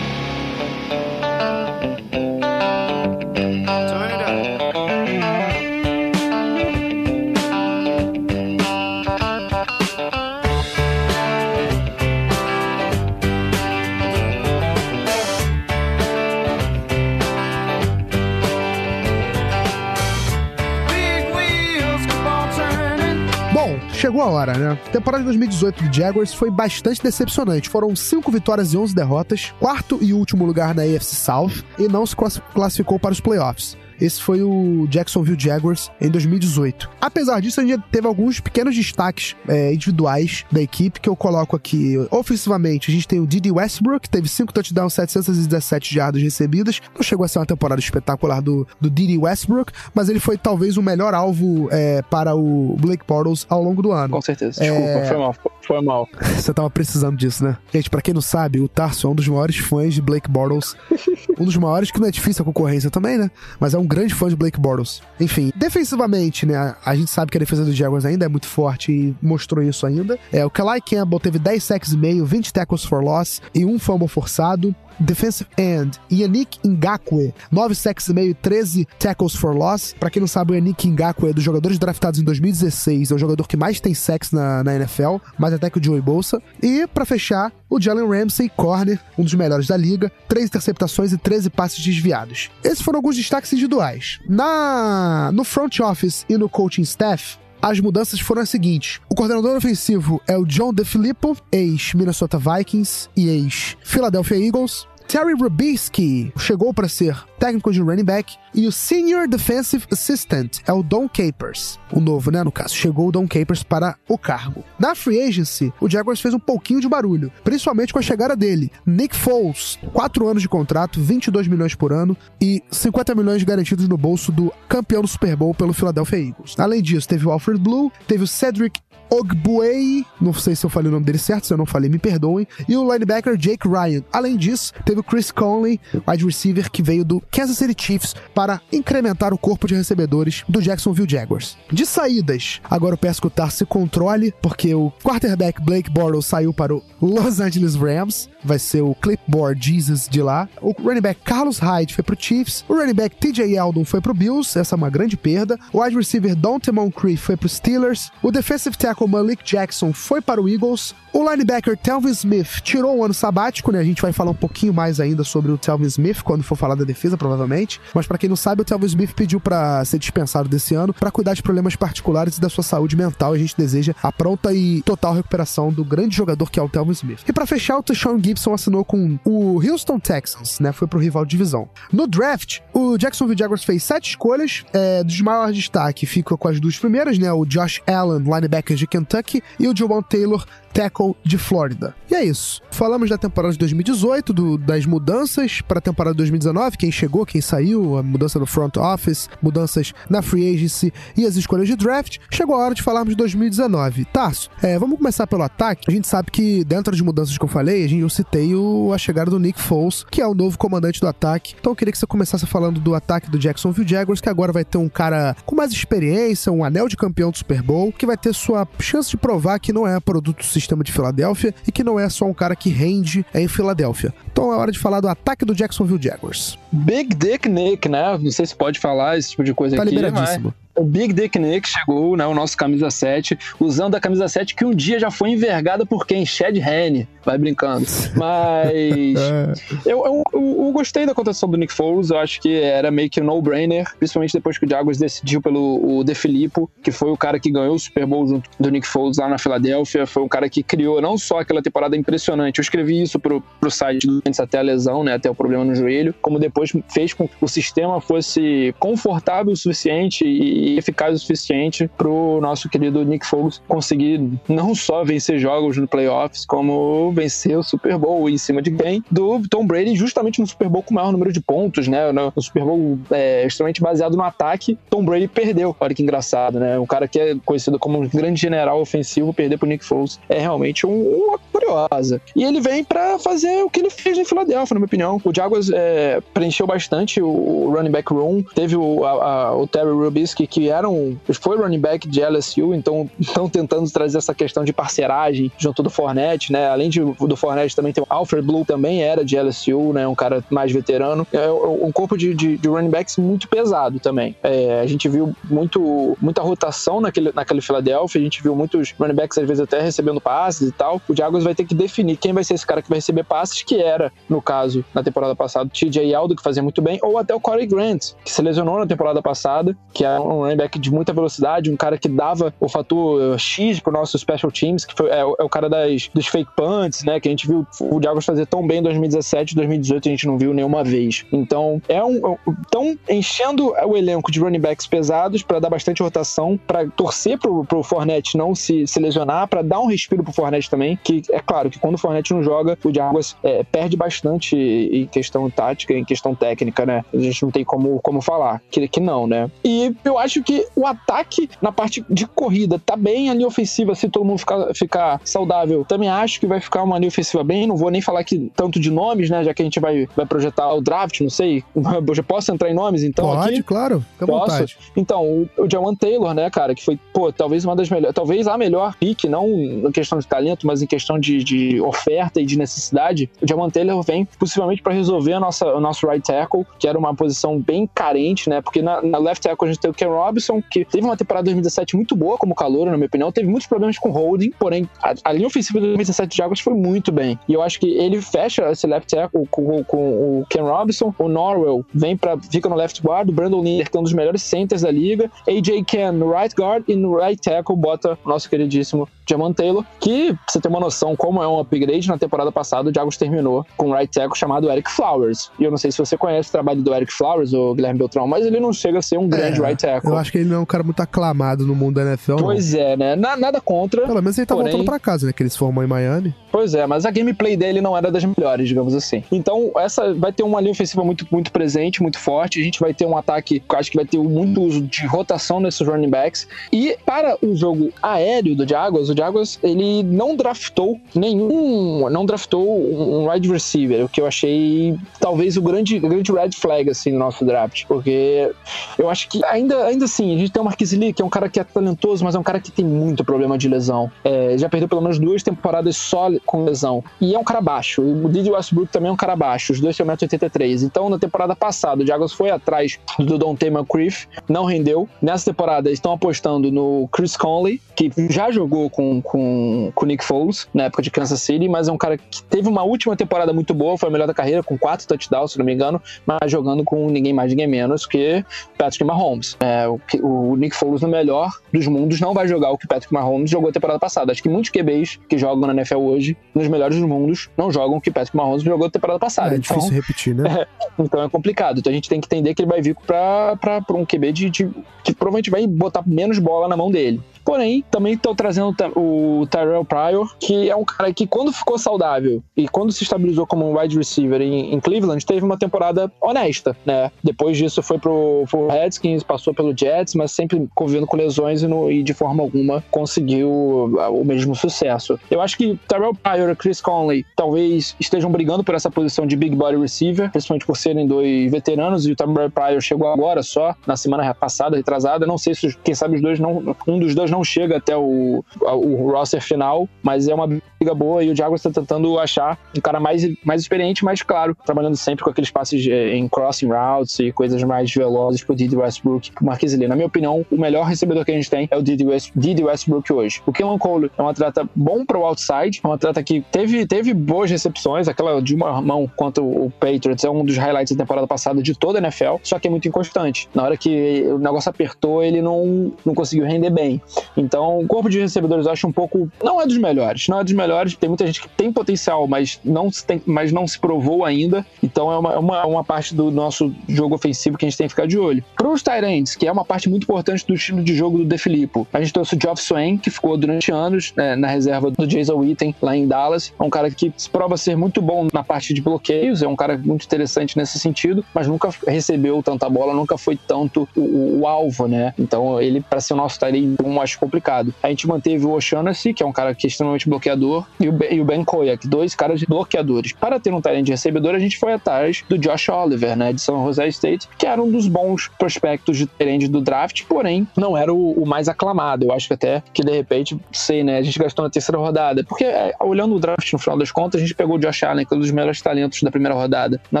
A 24.26 24.30
hora, 24.30 24.58
né? 24.58 24.72
A 24.72 24.90
temporada 24.90 25.22
de 25.22 25.26
2018 25.26 25.84
do 25.84 25.92
Jaguars 25.92 26.34
foi 26.34 26.50
bastante 26.50 27.02
decepcionante. 27.02 27.68
Foram 27.68 27.94
cinco 27.94 28.30
vitórias 28.30 28.72
e 28.72 28.76
11 28.76 28.94
derrotas, 28.94 29.54
quarto 29.58 29.98
e 30.00 30.12
último 30.12 30.44
lugar 30.44 30.74
na 30.74 30.82
AFC 30.82 31.14
South 31.14 31.64
e 31.78 31.88
não 31.88 32.04
se 32.04 32.16
classificou 32.52 32.98
para 32.98 33.12
os 33.12 33.20
playoffs. 33.20 33.76
Esse 34.00 34.20
foi 34.22 34.42
o 34.42 34.86
Jacksonville 34.88 35.38
Jaguars 35.38 35.90
em 36.00 36.08
2018. 36.10 36.90
Apesar 37.00 37.40
disso, 37.40 37.60
a 37.60 37.64
gente 37.64 37.82
teve 37.90 38.06
alguns 38.06 38.40
pequenos 38.40 38.74
destaques 38.74 39.36
é, 39.48 39.72
individuais 39.72 40.44
da 40.50 40.60
equipe 40.60 41.00
que 41.00 41.08
eu 41.08 41.16
coloco 41.16 41.56
aqui. 41.56 41.96
Ofensivamente, 42.10 42.90
a 42.90 42.94
gente 42.94 43.08
tem 43.08 43.20
o 43.20 43.26
Didi 43.26 43.50
Westbrook, 43.50 44.02
que 44.02 44.10
teve 44.10 44.28
5 44.28 44.52
touchdowns, 44.52 44.94
717 44.94 45.94
jardas 45.94 46.22
recebidas. 46.22 46.80
Não 46.94 47.02
chegou 47.02 47.24
a 47.24 47.28
ser 47.28 47.38
uma 47.38 47.46
temporada 47.46 47.80
espetacular 47.80 48.40
do, 48.40 48.66
do 48.80 48.90
Didi 48.90 49.18
Westbrook, 49.18 49.72
mas 49.94 50.08
ele 50.08 50.20
foi 50.20 50.36
talvez 50.36 50.76
o 50.76 50.82
melhor 50.82 51.14
alvo 51.14 51.68
é, 51.70 52.02
para 52.02 52.34
o 52.34 52.76
Blake 52.78 53.04
Bortles 53.06 53.46
ao 53.48 53.62
longo 53.62 53.82
do 53.82 53.92
ano. 53.92 54.14
Com 54.14 54.22
certeza. 54.22 54.60
Desculpa, 54.60 54.88
é... 54.88 55.06
foi 55.06 55.16
mal. 55.16 55.34
Foi 55.66 55.80
mal. 55.82 56.08
Você 56.36 56.54
tava 56.54 56.70
precisando 56.70 57.16
disso, 57.16 57.44
né? 57.44 57.58
Gente, 57.72 57.90
pra 57.90 58.00
quem 58.00 58.14
não 58.14 58.20
sabe, 58.20 58.60
o 58.60 58.68
Tarso 58.68 59.06
é 59.06 59.10
um 59.10 59.14
dos 59.14 59.26
maiores 59.26 59.56
fãs 59.56 59.94
de 59.94 60.00
Blake 60.00 60.30
Bortles. 60.30 60.76
um 61.38 61.44
dos 61.44 61.56
maiores, 61.56 61.90
que 61.90 62.00
não 62.00 62.06
é 62.06 62.10
difícil 62.10 62.42
a 62.42 62.44
concorrência 62.44 62.90
também, 62.90 63.18
né? 63.18 63.30
Mas 63.58 63.74
é 63.74 63.78
um 63.78 63.86
grande 63.86 64.14
fã 64.14 64.28
de 64.28 64.36
Blake 64.36 64.60
Bortles. 64.60 65.02
Enfim, 65.18 65.52
defensivamente, 65.56 66.46
né? 66.46 66.74
A 66.84 66.94
gente 66.94 67.10
sabe 67.10 67.30
que 67.30 67.38
a 67.38 67.40
defesa 67.40 67.64
do 67.64 67.72
Jaguars 67.72 68.04
ainda 68.04 68.24
é 68.24 68.28
muito 68.28 68.46
forte 68.46 68.92
e 68.92 69.16
mostrou 69.20 69.62
isso 69.62 69.86
ainda. 69.86 70.18
É, 70.32 70.44
o 70.46 70.50
Kalai 70.50 70.80
Campbell 70.80 71.20
teve 71.20 71.38
10 71.38 71.62
sacks 71.62 71.92
e 71.92 71.96
meio, 71.96 72.24
20 72.24 72.52
tackles 72.52 72.84
for 72.84 73.02
loss 73.02 73.42
e 73.54 73.64
um 73.64 73.78
fumble 73.78 74.08
forçado 74.08 74.74
defensive 74.98 75.48
end, 75.58 76.00
Yannick 76.10 76.58
Ngakwe, 76.66 77.34
9 77.50 77.74
sacks 77.74 78.08
e 78.08 78.14
meio, 78.14 78.34
13 78.34 78.86
tackles 78.98 79.34
for 79.34 79.54
loss. 79.54 79.94
Para 79.98 80.10
quem 80.10 80.20
não 80.20 80.26
sabe, 80.26 80.52
o 80.52 80.54
Yannick 80.54 80.88
Ngakwe 80.88 81.30
é 81.30 81.32
dos 81.32 81.44
jogadores 81.44 81.78
draftados 81.78 82.20
em 82.20 82.24
2016, 82.24 83.10
é 83.10 83.14
o 83.14 83.18
jogador 83.18 83.46
que 83.46 83.56
mais 83.56 83.80
tem 83.80 83.94
sacks 83.94 84.32
na, 84.32 84.62
na 84.62 84.74
NFL, 84.76 85.16
mais 85.38 85.54
até 85.54 85.70
que 85.70 85.78
o 85.78 85.84
Joey 85.84 86.00
Bolsa. 86.00 86.40
E 86.62 86.86
para 86.86 87.04
fechar, 87.04 87.52
o 87.68 87.80
Jalen 87.80 88.08
Ramsey, 88.08 88.48
corner, 88.48 89.00
um 89.18 89.24
dos 89.24 89.34
melhores 89.34 89.66
da 89.66 89.76
liga, 89.76 90.10
3 90.28 90.46
interceptações 90.46 91.12
e 91.12 91.18
13 91.18 91.50
passes 91.50 91.84
desviados. 91.84 92.50
Esses 92.62 92.80
foram 92.80 92.98
alguns 92.98 93.16
destaques 93.16 93.52
individuais. 93.52 94.20
Na 94.28 95.30
no 95.32 95.44
front 95.44 95.80
office 95.80 96.24
e 96.28 96.36
no 96.36 96.48
coaching 96.48 96.82
staff, 96.82 97.38
as 97.60 97.80
mudanças 97.80 98.20
foram 98.20 98.42
as 98.42 98.50
seguintes: 98.50 99.00
o 99.08 99.14
coordenador 99.14 99.56
ofensivo 99.56 100.20
é 100.26 100.36
o 100.36 100.44
John 100.44 100.72
DeFilippo, 100.72 101.36
ex-Minnesota 101.50 102.38
Vikings 102.38 103.08
e 103.16 103.28
ex-Philadelphia 103.28 104.38
Eagles. 104.38 104.86
Terry 105.08 105.34
Rubisky 105.34 106.32
chegou 106.36 106.74
para 106.74 106.88
ser 106.88 107.16
técnico 107.38 107.72
de 107.72 107.80
running 107.80 108.04
back 108.04 108.36
e 108.56 108.66
o 108.66 108.72
Senior 108.72 109.28
Defensive 109.28 109.84
Assistant 109.92 110.60
é 110.66 110.72
o 110.72 110.82
Don 110.82 111.06
Capers. 111.06 111.78
O 111.92 112.00
novo, 112.00 112.30
né, 112.30 112.42
no 112.42 112.50
caso. 112.50 112.74
Chegou 112.74 113.08
o 113.08 113.12
Don 113.12 113.28
Capers 113.28 113.62
para 113.62 113.96
o 114.08 114.16
cargo. 114.16 114.64
Na 114.78 114.94
free 114.94 115.20
agency, 115.20 115.70
o 115.78 115.90
Jaguars 115.90 116.22
fez 116.22 116.32
um 116.32 116.38
pouquinho 116.38 116.80
de 116.80 116.88
barulho, 116.88 117.30
principalmente 117.44 117.92
com 117.92 117.98
a 117.98 118.02
chegada 118.02 118.34
dele. 118.34 118.72
Nick 118.86 119.14
Foles, 119.14 119.78
4 119.92 120.26
anos 120.26 120.42
de 120.42 120.48
contrato, 120.48 121.02
22 121.02 121.46
milhões 121.46 121.74
por 121.74 121.92
ano 121.92 122.16
e 122.40 122.62
50 122.70 123.14
milhões 123.14 123.44
garantidos 123.44 123.86
no 123.86 123.98
bolso 123.98 124.32
do 124.32 124.50
campeão 124.66 125.02
do 125.02 125.08
Super 125.08 125.36
Bowl 125.36 125.54
pelo 125.54 125.74
Philadelphia 125.74 126.18
Eagles. 126.18 126.54
Além 126.58 126.80
disso, 126.80 127.06
teve 127.06 127.26
o 127.26 127.30
Alfred 127.30 127.60
Blue, 127.60 127.92
teve 128.06 128.24
o 128.24 128.26
Cedric 128.26 128.80
Ogbuei, 129.08 130.04
não 130.20 130.32
sei 130.32 130.56
se 130.56 130.66
eu 130.66 130.70
falei 130.70 130.88
o 130.88 130.92
nome 130.92 131.06
dele 131.06 131.18
certo, 131.18 131.46
se 131.46 131.52
eu 131.52 131.58
não 131.58 131.66
falei, 131.66 131.88
me 131.88 131.98
perdoem, 131.98 132.46
e 132.68 132.76
o 132.76 132.92
linebacker 132.92 133.36
Jake 133.36 133.68
Ryan. 133.68 134.02
Além 134.12 134.36
disso, 134.36 134.72
teve 134.84 135.00
o 135.00 135.04
Chris 135.04 135.30
Conley, 135.30 135.80
wide 136.08 136.24
receiver 136.24 136.70
que 136.70 136.82
veio 136.82 137.04
do 137.04 137.22
Kansas 137.30 137.56
City 137.56 137.74
Chiefs 137.80 138.14
para 138.34 138.45
incrementar 138.72 139.32
o 139.32 139.38
corpo 139.38 139.66
de 139.66 139.74
recebedores 139.74 140.44
do 140.48 140.62
Jacksonville 140.62 141.10
Jaguars. 141.10 141.56
De 141.72 141.84
saídas, 141.84 142.60
agora 142.64 142.94
eu 142.94 142.98
peço 142.98 143.20
que 143.20 143.26
o 143.26 143.30
Tar 143.30 143.50
se 143.50 143.64
controle, 143.64 144.32
porque 144.42 144.74
o 144.74 144.92
quarterback 145.02 145.60
Blake 145.60 145.90
Bortles 145.90 146.26
saiu 146.26 146.52
para 146.52 146.74
o 146.74 146.82
Los 147.00 147.40
Angeles 147.40 147.74
Rams, 147.74 148.28
vai 148.44 148.58
ser 148.58 148.82
o 148.82 148.94
Clipboard 148.94 149.60
Jesus 149.60 150.08
de 150.08 150.22
lá. 150.22 150.48
O 150.60 150.72
running 150.72 151.00
back 151.00 151.20
Carlos 151.24 151.58
Hyde 151.58 151.94
foi 151.94 152.04
pro 152.04 152.16
Chiefs, 152.18 152.64
o 152.68 152.74
running 152.74 152.94
back 152.94 153.16
TJ 153.16 153.56
Eldon 153.56 153.84
foi 153.84 154.00
pro 154.00 154.14
Bills, 154.14 154.58
essa 154.58 154.74
é 154.74 154.76
uma 154.76 154.90
grande 154.90 155.16
perda. 155.16 155.58
O 155.72 155.82
wide 155.82 155.96
receiver 155.96 156.34
Dante 156.34 156.70
Moncrief 156.70 157.22
foi 157.22 157.36
pro 157.36 157.48
Steelers, 157.48 158.10
o 158.22 158.30
defensive 158.30 158.76
tackle 158.76 159.08
Malik 159.08 159.42
Jackson 159.44 159.92
foi 159.92 160.20
para 160.20 160.40
o 160.40 160.48
Eagles. 160.48 160.94
O 161.16 161.26
linebacker 161.30 161.78
Telvin 161.78 162.10
Smith 162.10 162.60
tirou 162.60 162.98
o 162.98 163.02
ano 163.02 163.14
sabático, 163.14 163.72
né? 163.72 163.78
A 163.78 163.82
gente 163.82 164.02
vai 164.02 164.12
falar 164.12 164.32
um 164.32 164.34
pouquinho 164.34 164.74
mais 164.74 165.00
ainda 165.00 165.24
sobre 165.24 165.50
o 165.50 165.56
Telvin 165.56 165.86
Smith 165.86 166.20
quando 166.20 166.42
for 166.42 166.56
falar 166.56 166.74
da 166.74 166.84
defesa, 166.84 167.16
provavelmente. 167.16 167.80
Mas 167.94 168.06
para 168.06 168.18
quem 168.18 168.28
não 168.28 168.36
sabe, 168.36 168.60
o 168.60 168.64
Telvin 168.66 168.84
Smith 168.84 169.14
pediu 169.14 169.40
para 169.40 169.82
ser 169.86 169.98
dispensado 169.98 170.46
desse 170.46 170.74
ano 170.74 170.92
para 170.92 171.10
cuidar 171.10 171.32
de 171.32 171.42
problemas 171.42 171.74
particulares 171.74 172.36
e 172.36 172.40
da 172.40 172.50
sua 172.50 172.62
saúde 172.62 172.98
mental. 172.98 173.32
A 173.32 173.38
gente 173.38 173.56
deseja 173.56 173.94
a 174.02 174.12
pronta 174.12 174.52
e 174.52 174.82
total 174.82 175.14
recuperação 175.14 175.72
do 175.72 175.82
grande 175.86 176.14
jogador 176.14 176.50
que 176.50 176.60
é 176.60 176.62
o 176.62 176.68
Telvin 176.68 176.92
Smith. 176.92 177.20
E 177.26 177.32
para 177.32 177.46
fechar, 177.46 177.78
o 177.78 177.82
Deshaun 177.82 178.22
Gibson 178.22 178.52
assinou 178.52 178.84
com 178.84 179.18
o 179.24 179.66
Houston 179.66 179.98
Texans, 179.98 180.60
né? 180.60 180.70
Foi 180.70 180.86
pro 180.86 181.00
rival 181.00 181.24
de 181.24 181.30
divisão. 181.30 181.66
No 181.90 182.06
draft, 182.06 182.60
o 182.76 182.98
Jacksonville 182.98 183.38
Jaguars 183.38 183.64
fez 183.64 183.82
sete 183.82 184.10
escolhas. 184.10 184.62
É, 184.70 185.02
dos 185.02 185.18
maiores 185.22 185.56
destaque 185.56 186.04
fica 186.04 186.36
com 186.36 186.46
as 186.46 186.60
duas 186.60 186.78
primeiras, 186.78 187.18
né? 187.18 187.32
O 187.32 187.46
Josh 187.46 187.80
Allen, 187.86 188.18
linebacker 188.18 188.76
de 188.76 188.86
Kentucky, 188.86 189.42
e 189.58 189.66
o 189.66 189.74
João 189.74 190.02
Taylor, 190.02 190.44
tackle 190.76 191.16
de 191.24 191.38
Flórida. 191.38 191.94
E 192.10 192.14
é 192.14 192.22
isso. 192.22 192.60
Falamos 192.70 193.08
da 193.08 193.16
temporada 193.16 193.52
de 193.54 193.58
2018, 193.58 194.32
do, 194.34 194.58
das 194.58 194.84
mudanças 194.84 195.62
para 195.62 195.78
a 195.78 195.80
temporada 195.80 196.12
de 196.12 196.18
2019, 196.18 196.76
quem 196.76 196.92
chegou, 196.92 197.24
quem 197.24 197.40
saiu, 197.40 197.96
a 197.96 198.02
mudança 198.02 198.38
no 198.38 198.44
front 198.44 198.76
office, 198.76 199.30
mudanças 199.40 199.94
na 200.10 200.20
free 200.20 200.54
agency 200.54 200.92
e 201.16 201.24
as 201.24 201.36
escolhas 201.36 201.66
de 201.66 201.76
draft. 201.76 202.18
Chegou 202.30 202.54
a 202.54 202.58
hora 202.58 202.74
de 202.74 202.82
falarmos 202.82 203.10
de 203.10 203.16
2019. 203.16 204.04
Tarso, 204.04 204.50
é, 204.62 204.78
vamos 204.78 204.98
começar 204.98 205.26
pelo 205.26 205.44
ataque. 205.44 205.86
A 205.88 205.90
gente 205.90 206.06
sabe 206.06 206.30
que 206.30 206.62
dentro 206.62 206.92
das 206.92 207.00
mudanças 207.00 207.38
que 207.38 207.44
eu 207.44 207.48
falei, 207.48 207.82
a 207.82 207.88
gente, 207.88 208.02
eu 208.02 208.10
citei 208.10 208.54
o, 208.54 208.92
a 208.92 208.98
chegada 208.98 209.30
do 209.30 209.38
Nick 209.38 209.58
Foles, 209.58 210.04
que 210.10 210.20
é 210.20 210.26
o 210.26 210.34
novo 210.34 210.58
comandante 210.58 211.00
do 211.00 211.08
ataque. 211.08 211.54
Então 211.58 211.72
eu 211.72 211.76
queria 211.76 211.90
que 211.90 211.98
você 211.98 212.06
começasse 212.06 212.44
falando 212.66 212.80
do 212.80 212.94
ataque 212.94 213.30
do 213.30 213.38
Jacksonville 213.38 213.88
Jaguars, 213.88 214.20
que 214.20 214.28
agora 214.28 214.52
vai 214.52 214.64
ter 214.64 214.78
um 214.78 214.88
cara 214.88 215.36
com 215.44 215.54
mais 215.54 215.72
experiência, 215.72 216.50
um 216.52 216.64
anel 216.64 216.88
de 216.88 216.96
campeão 216.96 217.30
do 217.30 217.38
Super 217.38 217.62
Bowl, 217.62 217.92
que 217.92 218.06
vai 218.06 218.16
ter 218.16 218.34
sua 218.34 218.66
chance 218.80 219.10
de 219.10 219.16
provar 219.16 219.58
que 219.58 219.72
não 219.72 219.86
é 219.86 219.98
produto 220.00 220.44
sistema 220.44 220.66
sistema 220.66 220.82
de 220.82 220.92
Filadélfia 220.92 221.54
e 221.66 221.72
que 221.72 221.84
não 221.84 221.98
é 221.98 222.08
só 222.08 222.24
um 222.24 222.34
cara 222.34 222.56
que 222.56 222.68
rende 222.70 223.24
em 223.34 223.46
Filadélfia. 223.46 224.12
Então 224.30 224.52
é 224.52 224.56
hora 224.56 224.72
de 224.72 224.78
falar 224.78 225.00
do 225.00 225.08
ataque 225.08 225.44
do 225.44 225.54
Jacksonville 225.54 226.02
Jaguars. 226.02 226.58
Big 226.72 227.14
Dick 227.14 227.48
Nick, 227.48 227.88
né? 227.88 228.18
Não 228.18 228.30
sei 228.30 228.46
se 228.46 228.54
pode 228.54 228.80
falar 228.80 229.16
esse 229.16 229.30
tipo 229.30 229.44
de 229.44 229.54
coisa 229.54 229.76
tá 229.76 229.82
aqui. 229.82 229.94
Liberadíssimo. 229.94 230.54
Mas 230.58 230.65
o 230.76 230.84
Big 230.84 231.12
Dick 231.12 231.38
Nick 231.38 231.68
chegou, 231.68 232.16
né, 232.16 232.26
o 232.26 232.34
nosso 232.34 232.56
camisa 232.56 232.90
7, 232.90 233.38
usando 233.58 233.94
a 233.94 234.00
camisa 234.00 234.28
7 234.28 234.54
que 234.54 234.64
um 234.64 234.74
dia 234.74 234.98
já 234.98 235.10
foi 235.10 235.30
envergada 235.30 235.86
por 235.86 236.06
quem? 236.06 236.24
Shed 236.24 236.58
Henne. 236.58 237.08
Vai 237.24 237.38
brincando. 237.38 237.86
Mas 238.14 239.18
é. 239.18 239.52
eu, 239.84 240.04
eu, 240.06 240.22
eu, 240.32 240.72
gostei 240.72 241.06
da 241.06 241.14
contratação 241.14 241.48
do 241.48 241.56
Nick 241.56 241.72
Foles, 241.72 242.10
eu 242.10 242.18
acho 242.18 242.40
que 242.40 242.60
era 242.60 242.90
meio 242.90 243.10
que 243.10 243.20
um 243.20 243.24
no-brainer, 243.24 243.86
principalmente 243.98 244.32
depois 244.32 244.58
que 244.58 244.66
o 244.66 244.68
Jaguars 244.68 244.98
decidiu 244.98 245.42
pelo 245.42 245.98
o 245.98 246.04
De 246.04 246.14
Filippo, 246.14 246.70
que 246.82 246.92
foi 246.92 247.10
o 247.10 247.16
cara 247.16 247.40
que 247.40 247.50
ganhou 247.50 247.74
o 247.74 247.78
Super 247.78 248.06
Bowl 248.06 248.26
junto 248.28 248.48
do 248.60 248.70
Nick 248.70 248.86
Foles 248.86 249.18
lá 249.18 249.28
na 249.28 249.38
Filadélfia, 249.38 250.06
foi 250.06 250.22
o 250.22 250.28
cara 250.28 250.48
que 250.48 250.62
criou 250.62 251.00
não 251.00 251.18
só 251.18 251.40
aquela 251.40 251.62
temporada 251.62 251.96
impressionante, 251.96 252.58
eu 252.58 252.62
escrevi 252.62 253.02
isso 253.02 253.18
pro, 253.18 253.42
pro 253.60 253.70
site 253.70 254.06
antes 254.24 254.38
até 254.38 254.58
a 254.58 254.62
lesão, 254.62 255.02
né, 255.02 255.14
até 255.14 255.28
o 255.28 255.34
problema 255.34 255.64
no 255.64 255.74
joelho, 255.74 256.14
como 256.22 256.38
depois 256.38 256.72
fez 256.92 257.12
com 257.12 257.26
que 257.26 257.34
o 257.40 257.48
sistema 257.48 258.00
fosse 258.00 258.74
confortável 258.78 259.52
o 259.52 259.56
suficiente 259.56 260.24
e 260.24 260.65
eficaz 260.76 261.14
o 261.14 261.18
suficiente 261.18 261.88
pro 261.96 262.40
nosso 262.40 262.68
querido 262.68 263.04
Nick 263.04 263.26
Foles 263.26 263.60
conseguir 263.68 264.20
não 264.48 264.74
só 264.74 265.04
vencer 265.04 265.38
jogos 265.38 265.76
no 265.76 265.86
playoffs, 265.86 266.44
como 266.44 267.12
vencer 267.12 267.56
o 267.56 267.62
Super 267.62 267.98
Bowl 267.98 268.28
em 268.28 268.38
cima 268.38 268.62
de 268.62 268.70
quem? 268.70 269.02
Do 269.10 269.40
Tom 269.48 269.66
Brady, 269.66 269.94
justamente 269.94 270.40
no 270.40 270.46
Super 270.46 270.68
Bowl 270.68 270.82
com 270.82 270.92
o 270.92 270.94
maior 270.94 271.12
número 271.12 271.32
de 271.32 271.40
pontos, 271.40 271.88
né? 271.88 272.10
No 272.12 272.32
Super 272.42 272.64
Bowl 272.64 272.98
é, 273.10 273.46
extremamente 273.46 273.80
baseado 273.80 274.16
no 274.16 274.22
ataque, 274.22 274.78
Tom 274.90 275.04
Brady 275.04 275.28
perdeu. 275.28 275.76
Olha 275.78 275.94
que 275.94 276.02
engraçado, 276.02 276.58
né? 276.58 276.78
Um 276.78 276.86
cara 276.86 277.06
que 277.06 277.18
é 277.18 277.36
conhecido 277.44 277.78
como 277.78 278.00
um 278.00 278.08
grande 278.08 278.40
general 278.40 278.80
ofensivo, 278.80 279.32
perder 279.32 279.58
pro 279.58 279.68
Nick 279.68 279.84
Foles 279.84 280.18
é 280.28 280.38
realmente 280.38 280.86
um, 280.86 280.92
uma 280.92 281.38
curiosa. 281.52 282.20
E 282.34 282.44
ele 282.44 282.60
vem 282.60 282.84
para 282.84 283.18
fazer 283.18 283.62
o 283.62 283.70
que 283.70 283.80
ele 283.80 283.90
fez 283.90 284.16
em 284.18 284.24
Filadélfia, 284.24 284.74
na 284.74 284.80
minha 284.80 284.86
opinião. 284.86 285.20
O 285.24 285.34
Jaguars 285.34 285.70
é, 285.70 286.20
preencheu 286.32 286.66
bastante 286.66 287.20
o 287.20 287.70
running 287.70 287.90
back 287.90 288.12
room, 288.12 288.42
teve 288.54 288.76
o, 288.76 289.04
a, 289.04 289.10
a, 289.10 289.56
o 289.56 289.66
Terry 289.66 289.90
Rubisky, 289.90 290.46
que 290.56 290.70
eram, 290.70 291.20
foi 291.34 291.58
running 291.58 291.78
back 291.78 292.08
de 292.08 292.22
LSU, 292.22 292.72
então 292.72 293.10
estão 293.20 293.46
tentando 293.46 293.90
trazer 293.90 294.16
essa 294.16 294.34
questão 294.34 294.64
de 294.64 294.72
parceragem 294.72 295.52
junto 295.58 295.82
do 295.82 295.90
Fournette, 295.90 296.50
né? 296.50 296.70
Além 296.70 296.88
de, 296.88 297.00
do 297.02 297.36
Fournette 297.36 297.76
também 297.76 297.92
tem 297.92 298.02
o 298.02 298.06
Alfred 298.08 298.46
Blue, 298.46 298.64
também 298.64 299.02
era 299.02 299.22
de 299.22 299.38
LSU, 299.38 299.92
né? 299.92 300.08
Um 300.08 300.14
cara 300.14 300.42
mais 300.48 300.72
veterano. 300.72 301.26
É, 301.30 301.44
é 301.44 301.50
um 301.50 301.92
corpo 301.92 302.16
de, 302.16 302.32
de, 302.32 302.56
de 302.56 302.68
running 302.68 302.88
backs 302.88 303.18
muito 303.18 303.46
pesado 303.48 304.00
também. 304.00 304.34
É, 304.42 304.80
a 304.80 304.86
gente 304.86 305.10
viu 305.10 305.36
muito, 305.44 306.16
muita 306.22 306.40
rotação 306.40 307.02
naquele, 307.02 307.30
naquele 307.34 307.60
Philadelphia, 307.60 308.18
a 308.18 308.24
gente 308.24 308.42
viu 308.42 308.56
muitos 308.56 308.94
running 308.98 309.14
backs 309.14 309.36
às 309.36 309.46
vezes 309.46 309.62
até 309.62 309.82
recebendo 309.82 310.22
passes 310.22 310.70
e 310.70 310.72
tal. 310.72 311.02
O 311.06 311.14
Jaguars 311.14 311.44
vai 311.44 311.54
ter 311.54 311.66
que 311.66 311.74
definir 311.74 312.16
quem 312.16 312.32
vai 312.32 312.44
ser 312.44 312.54
esse 312.54 312.66
cara 312.66 312.80
que 312.80 312.88
vai 312.88 312.96
receber 312.96 313.24
passes, 313.24 313.62
que 313.62 313.78
era, 313.78 314.10
no 314.26 314.40
caso, 314.40 314.82
na 314.94 315.02
temporada 315.02 315.36
passada, 315.36 315.66
o 315.66 315.68
TJ 315.68 316.14
Aldo, 316.14 316.34
que 316.34 316.42
fazia 316.42 316.62
muito 316.62 316.80
bem, 316.80 316.98
ou 317.02 317.18
até 317.18 317.34
o 317.34 317.40
Corey 317.40 317.66
Grant, 317.66 318.12
que 318.24 318.32
se 318.32 318.40
lesionou 318.40 318.78
na 318.78 318.86
temporada 318.86 319.20
passada, 319.20 319.76
que 319.92 320.02
é 320.02 320.18
um 320.18 320.45
back 320.54 320.78
de 320.78 320.92
muita 320.92 321.12
velocidade, 321.12 321.70
um 321.70 321.76
cara 321.76 321.96
que 321.96 322.08
dava 322.08 322.54
o 322.60 322.68
fator 322.68 323.34
eh, 323.34 323.38
X 323.38 323.80
pro 323.80 323.92
nosso 323.92 324.18
special 324.18 324.52
teams, 324.52 324.84
que 324.84 324.94
foi, 324.94 325.08
é, 325.08 325.20
é 325.20 325.42
o 325.42 325.48
cara 325.48 325.68
das, 325.68 326.08
dos 326.12 326.26
fake 326.26 326.50
punts, 326.54 327.02
né, 327.04 327.18
que 327.18 327.28
a 327.28 327.30
gente 327.30 327.46
viu 327.46 327.66
o 327.80 327.98
Diagos 327.98 328.24
fazer 328.24 328.46
tão 328.46 328.66
bem 328.66 328.78
em 328.78 328.82
2017 328.82 329.54
2018 329.54 330.08
a 330.08 330.10
gente 330.10 330.26
não 330.26 330.38
viu 330.38 330.52
nenhuma 330.52 330.84
vez. 330.84 331.24
Então, 331.32 331.80
é 331.88 332.02
um. 332.04 332.36
Estão 332.62 332.96
enchendo 333.08 333.72
o 333.86 333.96
elenco 333.96 334.30
de 334.30 334.40
running 334.40 334.60
backs 334.60 334.86
pesados 334.86 335.42
para 335.42 335.58
dar 335.58 335.70
bastante 335.70 336.02
rotação, 336.02 336.58
para 336.66 336.86
torcer 336.88 337.38
pro, 337.38 337.64
pro 337.64 337.82
Fornette 337.82 338.36
não 338.36 338.54
se, 338.54 338.86
se 338.86 339.00
lesionar, 339.00 339.48
para 339.48 339.62
dar 339.62 339.80
um 339.80 339.86
respiro 339.86 340.22
pro 340.22 340.32
Fornette 340.32 340.70
também. 340.70 340.98
Que 341.02 341.22
é 341.30 341.40
claro 341.40 341.70
que 341.70 341.78
quando 341.78 341.94
o 341.94 341.98
Fornette 341.98 342.34
não 342.34 342.42
joga, 342.42 342.78
o 342.84 342.92
Jaguars 342.92 343.36
é, 343.42 343.64
perde 343.64 343.96
bastante 343.96 344.56
em 344.56 345.06
questão 345.06 345.48
tática, 345.50 345.94
em 345.94 346.04
questão 346.04 346.34
técnica, 346.34 346.84
né? 346.84 347.04
A 347.12 347.18
gente 347.18 347.42
não 347.42 347.50
tem 347.50 347.64
como, 347.64 348.00
como 348.00 348.20
falar 348.20 348.60
que, 348.70 348.86
que 348.88 349.00
não, 349.00 349.26
né? 349.26 349.50
E 349.64 349.94
eu 350.04 350.18
acho 350.18 350.35
que 350.42 350.66
o 350.74 350.86
ataque 350.86 351.48
na 351.60 351.72
parte 351.72 352.04
de 352.08 352.26
corrida 352.26 352.80
tá 352.84 352.96
bem, 352.96 353.30
a 353.30 353.34
linha 353.34 353.46
ofensiva, 353.46 353.94
se 353.94 354.08
todo 354.08 354.24
mundo 354.24 354.38
ficar, 354.38 354.74
ficar 354.74 355.20
saudável, 355.24 355.84
também 355.84 356.08
acho 356.08 356.40
que 356.40 356.46
vai 356.46 356.60
ficar 356.60 356.82
uma 356.82 356.98
linha 356.98 357.08
ofensiva 357.08 357.42
bem. 357.42 357.66
Não 357.66 357.76
vou 357.76 357.90
nem 357.90 358.00
falar 358.00 358.24
que 358.24 358.50
tanto 358.54 358.78
de 358.78 358.90
nomes, 358.90 359.30
né? 359.30 359.44
Já 359.44 359.54
que 359.54 359.62
a 359.62 359.64
gente 359.64 359.80
vai, 359.80 360.08
vai 360.16 360.26
projetar 360.26 360.72
o 360.72 360.80
draft, 360.80 361.20
não 361.20 361.30
sei. 361.30 361.64
Eu 362.06 362.14
já 362.14 362.22
posso 362.22 362.52
entrar 362.52 362.70
em 362.70 362.74
nomes, 362.74 363.02
então? 363.02 363.26
Pode, 363.26 363.54
aqui? 363.54 363.62
claro. 363.62 364.04
Fica 364.12 364.26
Posso? 364.26 364.52
vontade. 364.52 364.78
Então, 364.96 365.24
o, 365.24 365.48
o 365.58 365.70
Jawan 365.70 365.94
Taylor, 365.94 366.34
né, 366.34 366.48
cara, 366.50 366.74
que 366.74 366.84
foi, 366.84 366.98
pô, 367.12 367.32
talvez 367.32 367.64
uma 367.64 367.74
das 367.74 367.90
melhores, 367.90 368.14
talvez 368.14 368.46
a 368.46 368.56
melhor 368.56 368.94
pick, 368.96 369.24
não 369.24 369.48
em 369.48 369.90
questão 369.92 370.18
de 370.18 370.26
talento, 370.26 370.66
mas 370.66 370.82
em 370.82 370.86
questão 370.86 371.18
de, 371.18 371.42
de 371.42 371.80
oferta 371.80 372.40
e 372.40 372.46
de 372.46 372.58
necessidade. 372.58 373.30
O 373.40 373.48
Jawan 373.48 373.70
Taylor 373.70 374.02
vem 374.02 374.24
possivelmente 374.38 374.82
para 374.82 374.92
resolver 374.92 375.34
a 375.34 375.40
nossa, 375.40 375.66
o 375.66 375.80
nosso 375.80 376.06
right 376.06 376.24
tackle, 376.26 376.66
que 376.78 376.88
era 376.88 376.98
uma 376.98 377.14
posição 377.14 377.58
bem 377.58 377.88
carente, 377.92 378.48
né, 378.48 378.60
porque 378.60 378.82
na, 378.82 379.02
na 379.02 379.18
left 379.18 379.42
tackle 379.42 379.68
a 379.68 379.72
gente 379.72 379.80
tem 379.80 379.90
o 379.90 379.94
Ken 379.94 380.08
Robinson, 380.08 380.25
que 380.70 380.84
teve 380.84 381.04
uma 381.04 381.16
temporada 381.16 381.44
de 381.44 381.54
2017 381.54 381.96
muito 381.96 382.16
boa 382.16 382.36
como 382.36 382.54
calor, 382.54 382.86
na 382.86 382.96
minha 382.96 383.06
opinião, 383.06 383.32
teve 383.32 383.48
muitos 383.48 383.66
problemas 383.66 383.98
com 383.98 384.10
holding, 384.10 384.50
porém 384.58 384.88
a, 385.02 385.14
a 385.24 385.32
linha 385.32 385.46
ofensiva 385.46 385.78
de 385.78 385.86
2017 385.86 386.30
de 386.30 386.36
Jaguars 386.36 386.60
foi 386.60 386.74
muito 386.74 387.12
bem. 387.12 387.38
E 387.48 387.54
eu 387.54 387.62
acho 387.62 387.78
que 387.80 387.86
ele 387.86 388.20
fecha 388.20 388.70
esse 388.70 388.86
left 388.86 389.14
tackle 389.14 389.46
com, 389.50 389.84
com 389.84 390.40
o 390.40 390.46
Ken 390.48 390.62
Robinson, 390.62 391.14
o 391.18 391.28
Norwell 391.28 391.84
vem 391.94 392.16
para 392.16 392.38
fica 392.38 392.68
no 392.68 392.76
left 392.76 393.02
guard, 393.02 393.28
o 393.28 393.32
Brandon 393.32 393.62
Linder, 393.62 393.90
que 393.90 393.96
é 393.96 394.00
um 394.00 394.04
dos 394.04 394.12
melhores 394.12 394.42
centers 394.42 394.82
da 394.82 394.90
liga, 394.90 395.30
AJ 395.48 395.84
Ken 395.86 396.12
no 396.12 396.30
right 396.30 396.54
guard 396.54 396.84
e 396.88 396.96
no 396.96 397.16
right 397.16 397.40
tackle 397.40 397.76
bota 397.76 398.18
o 398.24 398.28
nosso 398.28 398.48
queridíssimo 398.48 399.08
Jaman 399.28 399.52
Taylor, 399.52 399.84
que, 400.00 400.32
pra 400.32 400.42
você 400.48 400.60
ter 400.60 400.68
uma 400.68 400.80
noção 400.80 401.16
como 401.16 401.42
é 401.42 401.48
um 401.48 401.58
upgrade, 401.58 402.06
na 402.08 402.16
temporada 402.16 402.52
passada 402.52 402.90
o 402.90 402.94
Jaguars 402.94 403.16
terminou 403.16 403.66
com 403.76 403.88
um 403.88 403.92
right 403.92 404.12
tackle 404.12 404.36
chamado 404.36 404.70
Eric 404.70 404.90
Flowers. 404.90 405.50
E 405.58 405.64
eu 405.64 405.70
não 405.70 405.78
sei 405.78 405.90
se 405.90 405.98
você 405.98 406.16
conhece 406.16 406.48
o 406.48 406.52
trabalho 406.52 406.80
do 406.80 406.94
Eric 406.94 407.12
Flowers, 407.12 407.52
ou 407.52 407.74
Guilherme 407.74 407.98
Beltrão, 407.98 408.26
mas 408.26 408.46
ele 408.46 408.60
não 408.60 408.72
chega 408.72 408.98
a 408.98 409.02
ser 409.02 409.18
um 409.18 409.28
grande 409.28 409.60
É, 409.60 409.66
right 409.66 409.80
tackle. 409.80 410.05
Eu 410.10 410.16
acho 410.18 410.32
que 410.32 410.38
ele 410.38 410.48
não 410.48 410.56
é 410.56 410.58
um 410.60 410.66
cara 410.66 410.82
muito 410.82 411.00
aclamado 411.00 411.66
no 411.66 411.74
mundo 411.74 411.96
da 411.96 412.02
NFL. 412.02 412.32
não. 412.36 412.44
Pois 412.44 412.74
é, 412.74 412.96
né? 412.96 413.16
Na- 413.16 413.36
nada 413.36 413.60
contra. 413.60 414.02
Pelo 414.06 414.22
menos 414.22 414.36
ele 414.38 414.46
tá 414.46 414.54
porém- 414.54 414.70
voltando 414.72 414.86
pra 414.86 414.98
casa, 414.98 415.26
né? 415.26 415.32
Que 415.32 415.42
ele 415.42 415.50
se 415.50 415.58
formou 415.58 415.82
em 415.82 415.86
Miami. 415.86 416.34
Pois 416.50 416.74
é, 416.74 416.86
mas 416.86 417.04
a 417.04 417.10
gameplay 417.10 417.56
dele 417.56 417.80
não 417.80 417.96
era 417.96 418.10
das 418.10 418.24
melhores, 418.24 418.66
digamos 418.68 418.94
assim. 418.94 419.22
Então, 419.30 419.70
essa 419.76 420.14
vai 420.14 420.32
ter 420.32 420.42
uma 420.42 420.60
linha 420.60 420.72
ofensiva 420.72 421.04
muito, 421.04 421.26
muito 421.30 421.52
presente, 421.52 422.00
muito 422.02 422.18
forte. 422.18 422.60
A 422.60 422.64
gente 422.64 422.80
vai 422.80 422.94
ter 422.94 423.04
um 423.06 423.16
ataque 423.16 423.62
acho 423.76 423.90
que 423.90 423.96
vai 423.96 424.06
ter 424.06 424.18
muito 424.18 424.62
uso 424.62 424.80
de 424.80 425.06
rotação 425.06 425.60
nesses 425.60 425.86
running 425.86 426.08
backs. 426.08 426.48
E 426.72 426.96
para 427.04 427.36
o 427.42 427.54
jogo 427.54 427.90
aéreo 428.02 428.54
do 428.56 428.66
Jaguars, 428.66 429.10
o 429.10 429.16
Jaguars 429.16 429.58
ele 429.62 430.02
não 430.02 430.34
draftou 430.34 430.98
nenhum, 431.14 432.08
não 432.10 432.24
draftou 432.24 432.66
um 432.66 433.30
wide 433.30 433.50
receiver, 433.50 434.04
o 434.04 434.08
que 434.08 434.20
eu 434.20 434.26
achei 434.26 434.96
talvez 435.20 435.56
o 435.56 435.62
grande, 435.62 435.98
grande 435.98 436.32
red 436.32 436.50
flag 436.54 436.88
assim 436.90 437.12
no 437.12 437.18
nosso 437.18 437.44
draft, 437.44 437.84
porque 437.86 438.50
eu 438.98 439.10
acho 439.10 439.28
que 439.28 439.44
ainda, 439.44 439.86
ainda 439.96 440.04
assim 440.04 440.34
a 440.34 440.38
gente 440.38 440.52
tem 440.52 440.62
o 440.62 440.64
Marquis 440.64 440.92
Lee, 440.92 441.12
que 441.12 441.22
é 441.22 441.24
um 441.24 441.30
cara 441.30 441.48
que 441.48 441.58
é 441.58 441.64
talentoso, 441.64 442.24
mas 442.24 442.34
é 442.34 442.38
um 442.38 442.42
cara 442.42 442.60
que 442.60 442.70
tem 442.70 442.84
muito 442.84 443.24
problema 443.24 443.58
de 443.58 443.68
lesão. 443.68 444.10
É, 444.22 444.56
já 444.56 444.68
perdeu 444.68 444.88
pelo 444.88 445.00
menos 445.00 445.18
duas 445.18 445.42
temporadas 445.42 445.96
só 445.96 446.30
com 446.44 446.64
lesão. 446.64 447.02
E 447.20 447.34
é 447.34 447.38
um 447.38 447.44
cara 447.44 447.60
baixo. 447.60 448.02
O 448.02 448.28
Didi 448.28 448.50
Westbrook 448.50 448.92
também 448.92 449.08
é 449.08 449.12
um 449.12 449.16
cara 449.16 449.34
baixo. 449.34 449.72
Os 449.72 449.80
dois 449.80 449.96
têm 449.96 450.06
1,83m. 450.06 450.84
Então, 450.84 451.08
na 451.08 451.18
temporada 451.18 451.56
passada, 451.56 452.02
o 452.02 452.06
Jaguars 452.06 452.32
foi 452.32 452.50
atrás 452.50 452.98
do 453.18 453.38
Dante 453.38 453.66
McCriff, 453.66 454.28
não 454.48 454.64
rendeu. 454.64 455.08
Nessa 455.20 455.46
temporada, 455.46 455.90
estão 455.90 456.12
apostando 456.12 456.70
no 456.70 457.08
Chris 457.12 457.36
Conley, 457.36 457.80
que 457.94 458.10
já 458.30 458.50
jogou 458.50 458.90
com, 458.90 459.22
com, 459.22 459.90
com 459.94 460.04
o 460.04 460.08
Nick 460.08 460.24
Foles 460.24 460.68
na 460.74 460.84
época 460.84 461.02
de 461.02 461.10
Kansas 461.10 461.40
City, 461.40 461.68
mas 461.68 461.88
é 461.88 461.92
um 461.92 461.96
cara 461.96 462.18
que 462.18 462.42
teve 462.44 462.68
uma 462.68 462.82
última 462.82 463.16
temporada 463.16 463.52
muito 463.52 463.72
boa, 463.72 463.96
foi 463.96 464.08
a 464.08 464.12
melhor 464.12 464.26
da 464.26 464.34
carreira, 464.34 464.62
com 464.62 464.76
quatro 464.76 465.06
touchdowns, 465.06 465.52
se 465.52 465.58
não 465.58 465.64
me 465.64 465.72
engano, 465.72 466.00
mas 466.26 466.50
jogando 466.50 466.84
com 466.84 467.08
ninguém 467.08 467.32
mais, 467.32 467.50
ninguém 467.50 467.66
menos 467.66 468.04
que 468.04 468.44
Patrick 468.76 469.04
Mahomes. 469.04 469.56
É, 469.60 469.85
o, 469.88 470.56
Nick 470.56 470.74
Foles, 470.74 471.02
no 471.02 471.08
melhor 471.08 471.50
dos 471.72 471.86
mundos, 471.86 472.20
não 472.20 472.34
vai 472.34 472.48
jogar 472.48 472.70
o 472.70 472.78
que 472.78 472.86
Patrick 472.86 473.12
Mahomes 473.12 473.50
jogou 473.50 473.70
a 473.70 473.72
temporada 473.72 473.98
passada. 473.98 474.32
Acho 474.32 474.42
que 474.42 474.48
muitos 474.48 474.70
QBs 474.70 475.18
que 475.28 475.38
jogam 475.38 475.66
na 475.66 475.72
NFL 475.74 475.98
hoje, 475.98 476.36
nos 476.54 476.68
melhores 476.68 476.96
dos 476.96 477.06
mundos, 477.08 477.48
não 477.56 477.70
jogam 477.70 477.98
o 477.98 478.00
que 478.00 478.10
Patrick 478.10 478.36
Mahomes 478.36 478.62
jogou 478.62 478.86
a 478.86 478.90
temporada 478.90 479.18
passada. 479.18 479.54
é 479.54 479.58
então, 479.58 479.76
difícil 479.76 479.94
repetir, 479.94 480.34
né? 480.34 480.66
então 480.98 481.22
é 481.22 481.28
complicado. 481.28 481.78
Então 481.78 481.90
a 481.90 481.94
gente 481.94 482.08
tem 482.08 482.20
que 482.20 482.26
entender 482.26 482.54
que 482.54 482.62
ele 482.62 482.70
vai 482.70 482.82
vir 482.82 482.96
pra 483.06 483.56
um 483.90 484.04
QB 484.04 484.32
de, 484.32 484.50
de- 484.50 484.70
que 485.04 485.14
provavelmente 485.14 485.50
vai 485.50 485.66
botar 485.66 486.02
menos 486.06 486.38
bola 486.38 486.68
na 486.68 486.76
mão 486.76 486.90
dele. 486.90 487.20
Porém, 487.44 487.84
também 487.92 488.14
estou 488.14 488.34
trazendo 488.34 488.74
o 488.96 489.46
Tyrell 489.46 489.84
Pryor, 489.84 490.36
que 490.40 490.68
é 490.68 490.74
um 490.74 490.84
cara 490.84 491.12
que, 491.12 491.28
quando 491.28 491.52
ficou 491.52 491.78
saudável 491.78 492.42
e 492.56 492.66
quando 492.66 492.90
se 492.90 493.04
estabilizou 493.04 493.46
como 493.46 493.70
um 493.70 493.78
wide 493.78 493.96
receiver 493.96 494.40
em, 494.42 494.74
em 494.74 494.80
Cleveland, 494.80 495.24
teve 495.24 495.44
uma 495.44 495.56
temporada 495.56 496.10
honesta, 496.20 496.76
né? 496.84 497.08
Depois 497.22 497.56
disso 497.56 497.80
foi 497.84 498.00
pro, 498.00 498.44
pro 498.50 498.66
Redskins, 498.66 499.22
passou 499.22 499.54
pelo 499.54 499.72
Jets, 499.78 500.14
mas 500.14 500.32
sempre 500.32 500.68
convivendo 500.74 501.06
com 501.06 501.16
lesões 501.16 501.62
e, 501.62 501.66
no- 501.66 501.90
e 501.90 502.02
de 502.02 502.14
forma 502.14 502.42
alguma 502.42 502.82
conseguiu 502.90 503.96
ah, 504.00 504.10
o 504.10 504.24
mesmo 504.24 504.54
sucesso. 504.54 505.18
Eu 505.30 505.40
acho 505.40 505.56
que 505.56 505.78
Tyrell 505.88 506.14
Pryor 506.14 506.50
e 506.50 506.56
Chris 506.56 506.80
Conley 506.80 507.24
talvez 507.36 507.94
estejam 507.98 508.30
brigando 508.30 508.62
por 508.64 508.74
essa 508.74 508.90
posição 508.90 509.26
de 509.26 509.36
big 509.36 509.54
body 509.56 509.76
receiver, 509.76 510.30
principalmente 510.30 510.66
por 510.66 510.76
serem 510.76 511.06
dois 511.06 511.50
veteranos, 511.50 512.06
e 512.06 512.12
o 512.12 512.16
Tyrell 512.16 512.50
Pryor 512.50 512.80
chegou 512.80 513.08
agora 513.08 513.42
só, 513.42 513.74
na 513.86 513.96
semana 513.96 514.34
passada, 514.34 514.76
retrasada. 514.76 515.26
Não 515.26 515.38
sei 515.38 515.54
se, 515.54 515.76
quem 515.84 515.94
sabe, 515.94 516.16
os 516.16 516.22
dois 516.22 516.38
não, 516.40 516.76
um 516.86 516.98
dos 516.98 517.14
dois 517.14 517.30
não 517.30 517.42
chega 517.44 517.76
até 517.78 517.96
o, 517.96 518.44
o 518.60 519.10
roster 519.10 519.42
final, 519.42 519.88
mas 520.02 520.28
é 520.28 520.34
uma 520.34 520.48
boa 520.94 521.22
e 521.22 521.30
o 521.30 521.36
Jaguars 521.36 521.64
está 521.64 521.80
tentando 521.80 522.18
achar 522.18 522.58
um 522.76 522.80
cara 522.80 523.00
mais, 523.00 523.26
mais 523.44 523.60
experiente, 523.60 524.04
mais 524.04 524.22
claro, 524.22 524.56
trabalhando 524.64 524.96
sempre 524.96 525.24
com 525.24 525.30
aqueles 525.30 525.50
passes 525.50 525.86
eh, 525.86 526.14
em 526.16 526.28
crossing 526.28 526.68
routes 526.68 527.18
e 527.18 527.32
coisas 527.32 527.62
mais 527.64 527.92
velozes 527.92 528.42
pro 528.42 528.54
Didi 528.54 528.76
Westbrook, 528.76 529.32
pro 529.32 529.44
Marquise 529.44 529.76
Lee. 529.76 529.88
Na 529.88 529.94
minha 529.94 530.06
opinião, 530.06 530.44
o 530.50 530.56
melhor 530.56 530.84
recebedor 530.84 531.24
que 531.24 531.30
a 531.30 531.34
gente 531.34 531.50
tem 531.50 531.68
é 531.70 531.76
o 531.76 531.82
Didi, 531.82 532.04
West, 532.04 532.32
Didi 532.34 532.62
Westbrook 532.62 533.12
hoje. 533.12 533.42
O 533.46 533.52
Kellen 533.52 533.78
Cole 533.78 534.10
é 534.16 534.22
um 534.22 534.28
atleta 534.28 534.68
bom 534.74 535.04
pro 535.04 535.24
outside, 535.24 535.80
é 535.82 535.88
um 535.88 535.92
atleta 535.92 536.22
que 536.22 536.42
teve, 536.52 536.86
teve 536.86 537.14
boas 537.14 537.50
recepções, 537.50 538.08
aquela 538.08 538.40
de 538.40 538.54
uma 538.54 538.80
mão 538.80 539.10
contra 539.16 539.42
o 539.42 539.70
Patriots 539.78 540.24
é 540.24 540.30
um 540.30 540.44
dos 540.44 540.56
highlights 540.56 540.94
da 540.94 541.04
temporada 541.04 541.26
passada 541.26 541.62
de 541.62 541.74
toda 541.74 541.98
a 541.98 542.02
NFL, 542.02 542.36
só 542.42 542.58
que 542.58 542.68
é 542.68 542.70
muito 542.70 542.88
inconstante. 542.88 543.48
Na 543.54 543.64
hora 543.64 543.76
que 543.76 544.22
o 544.26 544.38
negócio 544.38 544.70
apertou, 544.70 545.22
ele 545.22 545.40
não, 545.40 545.92
não 546.04 546.14
conseguiu 546.14 546.46
render 546.46 546.70
bem. 546.70 547.00
Então, 547.36 547.78
o 547.78 547.86
corpo 547.86 548.08
de 548.08 548.20
recebedores 548.20 548.66
eu 548.66 548.72
acho 548.72 548.86
um 548.86 548.92
pouco. 548.92 549.30
Não 549.42 549.60
é 549.60 549.66
dos 549.66 549.78
melhores. 549.78 550.28
Não 550.28 550.40
é 550.40 550.44
dos 550.44 550.52
melhores. 550.76 550.94
Tem 550.96 551.08
muita 551.08 551.26
gente 551.26 551.40
que 551.40 551.48
tem 551.48 551.72
potencial, 551.72 552.26
mas 552.26 552.60
não 552.64 552.90
se, 552.90 553.04
tem, 553.04 553.20
mas 553.24 553.52
não 553.52 553.66
se 553.66 553.78
provou 553.78 554.24
ainda. 554.24 554.64
Então, 554.82 555.10
é 555.10 555.18
uma, 555.18 555.32
é 555.32 555.38
uma, 555.38 555.66
uma 555.66 555.84
parte 555.84 556.14
do 556.14 556.30
nosso 556.30 556.72
jogo 556.88 557.14
ofensivo 557.14 557.56
que 557.56 557.64
a 557.64 557.68
gente 557.68 557.78
tem 557.78 557.86
que 557.86 557.92
ficar 557.94 558.06
de 558.06 558.18
olho. 558.18 558.42
Para 558.56 558.68
os 558.68 558.82
Tyrants, 558.82 559.34
que 559.34 559.46
é 559.46 559.52
uma 559.52 559.64
parte 559.64 559.88
muito 559.88 560.04
importante 560.04 560.46
do 560.46 560.54
estilo 560.54 560.82
de 560.82 560.94
jogo 560.94 561.18
do 561.18 561.24
De 561.24 561.38
Filippo, 561.38 561.86
a 561.92 562.00
gente 562.00 562.12
trouxe 562.12 562.36
o 562.36 562.38
Geoff 562.40 562.62
Swain, 562.62 562.98
que 562.98 563.10
ficou 563.10 563.36
durante 563.36 563.72
anos 563.72 564.12
né, 564.16 564.36
na 564.36 564.48
reserva 564.48 564.90
do 564.90 565.06
Jason 565.06 565.34
Witten, 565.36 565.74
lá 565.80 565.96
em 565.96 566.06
Dallas. 566.06 566.52
É 566.58 566.62
um 566.62 566.70
cara 566.70 566.90
que 566.90 567.12
se 567.16 567.28
prova 567.30 567.56
ser 567.56 567.76
muito 567.76 568.00
bom 568.02 568.26
na 568.32 568.44
parte 568.44 568.74
de 568.74 568.80
bloqueios. 568.80 569.42
É 569.42 569.48
um 569.48 569.56
cara 569.56 569.78
muito 569.78 570.04
interessante 570.04 570.56
nesse 570.56 570.78
sentido, 570.78 571.24
mas 571.34 571.46
nunca 571.46 571.70
recebeu 571.86 572.42
tanta 572.42 572.68
bola, 572.68 572.92
nunca 572.94 573.16
foi 573.18 573.36
tanto 573.36 573.88
o, 573.96 574.00
o- 574.00 574.40
o 574.40 574.46
alvo, 574.46 574.86
né? 574.86 575.14
Então, 575.18 575.60
ele, 575.60 575.80
para 575.80 576.00
ser 576.00 576.14
o 576.14 576.16
nosso 576.16 576.38
Tyrant, 576.38 576.76
eu 576.82 577.00
acho 577.00 577.18
complicado. 577.18 577.74
A 577.82 577.88
gente 577.88 578.06
manteve 578.06 578.44
o 578.44 578.50
O'Shaughnessy, 578.52 579.12
que 579.14 579.22
é 579.22 579.26
um 579.26 579.32
cara 579.32 579.54
que 579.54 579.66
é 579.66 579.68
extremamente 579.68 580.08
bloqueador, 580.08 580.55
e 580.78 580.88
o, 580.88 580.92
Ben- 580.92 581.24
Ben 581.24 581.44
Koyak, 581.44 581.86
dois 581.88 582.14
caras 582.14 582.42
bloqueadores. 582.44 583.12
Para 583.12 583.40
ter 583.40 583.52
um 583.52 583.60
talento 583.60 583.86
de 583.86 583.92
recebedor, 583.92 584.34
a 584.34 584.38
gente 584.38 584.58
foi 584.58 584.72
atrás 584.74 585.24
do 585.28 585.38
Josh 585.38 585.68
Oliver, 585.68 586.16
né, 586.16 586.32
de 586.32 586.40
São 586.40 586.64
José 586.66 586.86
State, 586.88 587.28
que 587.38 587.46
era 587.46 587.62
um 587.62 587.70
dos 587.70 587.88
bons 587.88 588.28
prospectos 588.38 588.96
de 588.96 589.06
talento 589.06 589.48
do 589.48 589.60
draft, 589.60 590.02
porém, 590.08 590.46
não 590.56 590.76
era 590.76 590.92
o, 590.92 591.12
o 591.12 591.26
mais 591.26 591.48
aclamado. 591.48 592.04
Eu 592.06 592.12
acho 592.12 592.28
que 592.28 592.34
até 592.34 592.62
que, 592.72 592.82
de 592.82 592.92
repente, 592.92 593.36
sei, 593.52 593.82
né, 593.82 593.98
a 593.98 594.02
gente 594.02 594.18
gastou 594.18 594.44
na 594.44 594.50
terceira 594.50 594.78
rodada. 594.78 595.24
Porque, 595.24 595.44
é, 595.44 595.74
olhando 595.80 596.14
o 596.14 596.20
draft 596.20 596.52
no 596.52 596.58
final 596.58 596.78
das 596.78 596.90
contas, 596.90 597.20
a 597.20 597.24
gente 597.24 597.34
pegou 597.34 597.56
o 597.56 597.58
Josh 597.58 597.82
Allen, 597.82 598.06
que 598.06 598.14
é 598.14 598.16
um 598.16 598.20
dos 598.20 598.30
melhores 598.30 598.60
talentos 598.62 599.02
da 599.02 599.10
primeira 599.10 599.34
rodada, 599.34 599.80
na, 599.90 600.00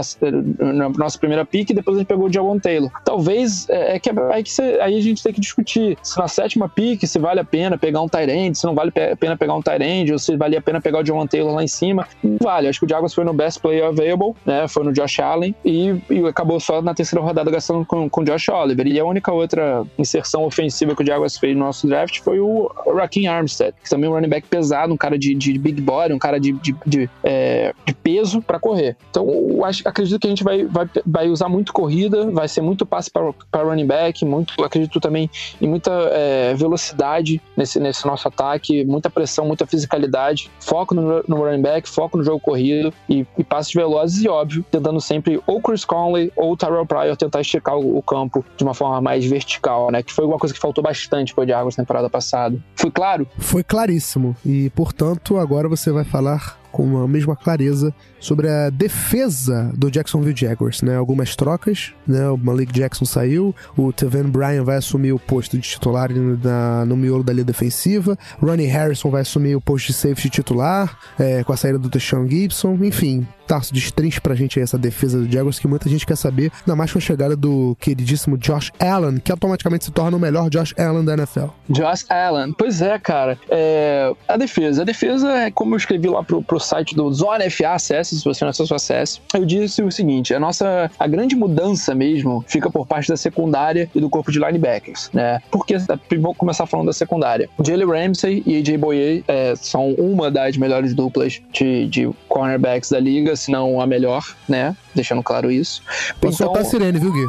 na 0.72 0.88
nossa 0.90 1.18
primeira 1.18 1.44
pick, 1.44 1.70
e 1.70 1.74
depois 1.74 1.96
a 1.96 2.00
gente 2.00 2.08
pegou 2.08 2.26
o 2.28 2.32
Jawan 2.32 2.58
Taylor. 2.58 2.90
Talvez, 3.04 3.68
é, 3.68 3.96
é 3.96 3.98
que, 3.98 4.10
aí, 4.32 4.42
que 4.42 4.50
cê- 4.52 4.78
aí 4.80 4.96
a 4.98 5.02
gente 5.02 5.22
tem 5.22 5.32
que 5.32 5.40
discutir 5.40 5.96
se 6.02 6.18
na 6.18 6.28
sétima 6.28 6.68
pick 6.68 7.04
se 7.06 7.18
vale 7.18 7.40
a 7.40 7.44
pena 7.44 7.76
pegar 7.78 8.00
um 8.02 8.08
Tyrande, 8.08 8.58
se 8.58 8.64
não 8.64 8.74
vale 8.74 8.90
a 9.12 9.16
pena 9.16 9.36
pegar 9.36 9.54
um 9.54 9.62
Tyrande, 9.62 10.12
ou 10.12 10.18
se 10.18 10.36
vale 10.36 10.45
valia 10.46 10.58
a 10.60 10.62
pena 10.62 10.80
pegar 10.80 11.00
o 11.00 11.02
John 11.02 11.26
Taylor 11.26 11.52
lá 11.52 11.62
em 11.62 11.68
cima. 11.68 12.06
Vale, 12.40 12.68
acho 12.68 12.78
que 12.78 12.86
o 12.86 12.88
Jaguars 12.88 13.12
foi 13.12 13.24
no 13.24 13.34
best 13.34 13.60
player 13.60 13.86
available, 13.86 14.34
né? 14.44 14.68
Foi 14.68 14.84
no 14.84 14.92
Josh 14.92 15.18
Allen 15.18 15.54
e, 15.64 15.94
e 16.08 16.24
acabou 16.26 16.60
só 16.60 16.80
na 16.80 16.94
terceira 16.94 17.24
rodada 17.24 17.50
gastando 17.50 17.84
com, 17.84 18.08
com 18.08 18.24
Josh 18.24 18.48
Oliver. 18.48 18.86
E 18.86 18.98
a 18.98 19.04
única 19.04 19.32
outra 19.32 19.84
inserção 19.98 20.44
ofensiva 20.44 20.94
que 20.94 21.02
o 21.02 21.06
Jaguars 21.06 21.36
fez 21.36 21.56
no 21.56 21.64
nosso 21.64 21.86
draft 21.86 22.20
foi 22.20 22.38
o 22.38 22.70
Raheem 22.94 23.26
Armstead, 23.26 23.74
que 23.82 23.90
também 23.90 24.08
é 24.08 24.10
um 24.10 24.14
running 24.14 24.28
back 24.28 24.46
pesado, 24.46 24.92
um 24.92 24.96
cara 24.96 25.18
de, 25.18 25.34
de 25.34 25.58
big 25.58 25.80
body, 25.80 26.14
um 26.14 26.18
cara 26.18 26.38
de, 26.38 26.52
de, 26.52 26.74
de, 26.86 27.10
é, 27.24 27.74
de 27.84 27.94
peso 27.94 28.40
para 28.40 28.60
correr. 28.60 28.96
Então, 29.10 29.26
acho, 29.64 29.86
acredito 29.86 30.20
que 30.20 30.26
a 30.26 30.30
gente 30.30 30.44
vai, 30.44 30.64
vai, 30.64 30.88
vai 31.04 31.28
usar 31.28 31.48
muito 31.48 31.72
corrida, 31.72 32.30
vai 32.30 32.46
ser 32.46 32.60
muito 32.60 32.86
passe 32.86 33.10
para 33.10 33.62
running 33.62 33.86
back, 33.86 34.24
muito, 34.24 34.54
acredito 34.62 35.00
também 35.00 35.28
em 35.60 35.66
muita 35.66 35.90
é, 36.12 36.54
velocidade 36.54 37.40
nesse, 37.56 37.80
nesse 37.80 38.06
nosso 38.06 38.28
ataque, 38.28 38.84
muita 38.84 39.10
pressão, 39.10 39.44
muita 39.46 39.66
fisicalidade, 39.66 40.35
foco 40.60 40.94
no, 40.94 41.22
no 41.26 41.36
running 41.36 41.62
back, 41.62 41.88
foco 41.88 42.18
no 42.18 42.24
jogo 42.24 42.40
corrido 42.40 42.92
e, 43.08 43.26
e 43.36 43.44
passes 43.44 43.72
velozes 43.72 44.22
e, 44.22 44.28
óbvio, 44.28 44.64
tentando 44.70 45.00
sempre 45.00 45.40
ou 45.46 45.60
Chris 45.60 45.84
Conley 45.84 46.32
ou 46.36 46.56
Tyrell 46.56 46.86
Pryor 46.86 47.16
tentar 47.16 47.40
esticar 47.40 47.76
o, 47.76 47.98
o, 47.98 48.02
campo 48.02 48.44
de 48.56 48.64
uma 48.64 48.74
forma 48.74 49.00
mais 49.00 49.24
vertical, 49.24 49.90
né? 49.90 50.02
Que 50.02 50.12
foi 50.12 50.24
uma 50.24 50.38
coisa 50.38 50.54
que 50.54 50.60
faltou 50.60 50.82
bastante 50.82 51.34
para 51.34 51.42
o 51.42 51.46
Diagos 51.46 51.76
na 51.76 51.84
temporada 51.84 52.10
passada. 52.10 52.58
Foi 52.74 52.90
claro? 52.90 53.26
Foi 53.38 53.62
claríssimo. 53.62 54.36
E, 54.44 54.70
portanto, 54.70 55.36
agora 55.36 55.68
você 55.68 55.90
vai 55.90 56.04
falar 56.04 56.58
com 56.76 56.98
a 56.98 57.08
mesma 57.08 57.34
clareza 57.34 57.90
sobre 58.20 58.50
a 58.50 58.68
defesa 58.68 59.72
do 59.74 59.90
Jacksonville 59.90 60.36
Jaguars, 60.36 60.82
né? 60.82 60.94
Algumas 60.94 61.34
trocas, 61.34 61.94
né? 62.06 62.28
O 62.28 62.36
Malik 62.36 62.70
Jackson 62.70 63.06
saiu, 63.06 63.54
o 63.74 63.90
Teven 63.94 64.24
Bryan 64.24 64.62
vai 64.62 64.76
assumir 64.76 65.12
o 65.14 65.18
posto 65.18 65.56
de 65.56 65.62
titular 65.62 66.10
na, 66.12 66.84
no 66.84 66.94
miolo 66.94 67.24
da 67.24 67.32
linha 67.32 67.46
defensiva, 67.46 68.18
Ronnie 68.38 68.66
Harrison 68.66 69.08
vai 69.08 69.22
assumir 69.22 69.56
o 69.56 69.60
posto 69.60 69.86
de 69.86 69.94
safety 69.94 70.28
titular, 70.28 70.98
é, 71.18 71.42
com 71.44 71.52
a 71.54 71.56
saída 71.56 71.78
do 71.78 71.88
Deshaun 71.88 72.28
Gibson, 72.28 72.74
enfim, 72.82 73.26
Tarso, 73.46 73.72
destrinche 73.72 74.20
pra 74.20 74.34
gente 74.34 74.58
essa 74.58 74.76
defesa 74.76 75.18
do 75.18 75.30
Jaguars 75.30 75.58
que 75.58 75.68
muita 75.68 75.88
gente 75.88 76.04
quer 76.04 76.16
saber, 76.16 76.50
ainda 76.60 76.74
mais 76.74 76.92
com 76.92 76.98
a 76.98 77.00
chegada 77.00 77.36
do 77.36 77.76
queridíssimo 77.80 78.36
Josh 78.36 78.72
Allen, 78.80 79.18
que 79.18 79.30
automaticamente 79.30 79.84
se 79.84 79.92
torna 79.92 80.16
o 80.16 80.20
melhor 80.20 80.50
Josh 80.50 80.74
Allen 80.76 81.04
da 81.04 81.14
NFL. 81.14 81.46
Josh 81.70 82.04
Allen, 82.10 82.52
pois 82.52 82.82
é, 82.82 82.98
cara. 82.98 83.38
É... 83.48 84.12
A 84.26 84.36
defesa. 84.36 84.82
A 84.82 84.84
defesa 84.84 85.30
é 85.30 85.50
como 85.50 85.74
eu 85.74 85.78
escrevi 85.78 86.08
lá 86.08 86.24
pro, 86.24 86.42
pro 86.42 86.58
site 86.66 86.94
do 86.94 87.12
Zona 87.12 87.48
FA, 87.50 87.70
acesse, 87.70 88.18
se 88.18 88.24
você 88.24 88.44
não 88.44 88.50
acessou, 88.50 88.74
acesse. 88.74 89.20
Eu 89.34 89.44
disse 89.44 89.82
o 89.82 89.90
seguinte: 89.90 90.34
a 90.34 90.40
nossa 90.40 90.90
a 90.98 91.06
grande 91.06 91.36
mudança 91.36 91.94
mesmo 91.94 92.44
fica 92.46 92.70
por 92.70 92.86
parte 92.86 93.08
da 93.08 93.16
secundária 93.16 93.88
e 93.94 94.00
do 94.00 94.10
corpo 94.10 94.30
de 94.30 94.38
linebackers, 94.38 95.10
né? 95.12 95.40
Porque 95.50 95.76
vamos 96.18 96.36
começar 96.36 96.66
falando 96.66 96.86
da 96.86 96.92
secundária. 96.92 97.48
Jalen 97.64 97.86
Ramsey 97.86 98.42
e 98.46 98.58
AJ 98.58 98.76
Boye 98.76 99.24
é, 99.28 99.54
são 99.56 99.92
uma 99.92 100.30
das 100.30 100.56
melhores 100.56 100.94
duplas 100.94 101.40
de, 101.52 101.86
de 101.86 102.10
cornerbacks 102.28 102.90
da 102.90 103.00
liga 103.00 103.36
se 103.36 103.50
não 103.50 103.80
a 103.80 103.86
melhor, 103.86 104.24
né? 104.48 104.76
Deixando 104.96 105.22
claro 105.22 105.50
isso. 105.50 105.82
Pode 106.20 106.34
então, 106.34 106.46
soltar 106.46 106.62
a 106.62 106.64
sirene, 106.64 106.98
viu, 106.98 107.12
Gui? 107.12 107.26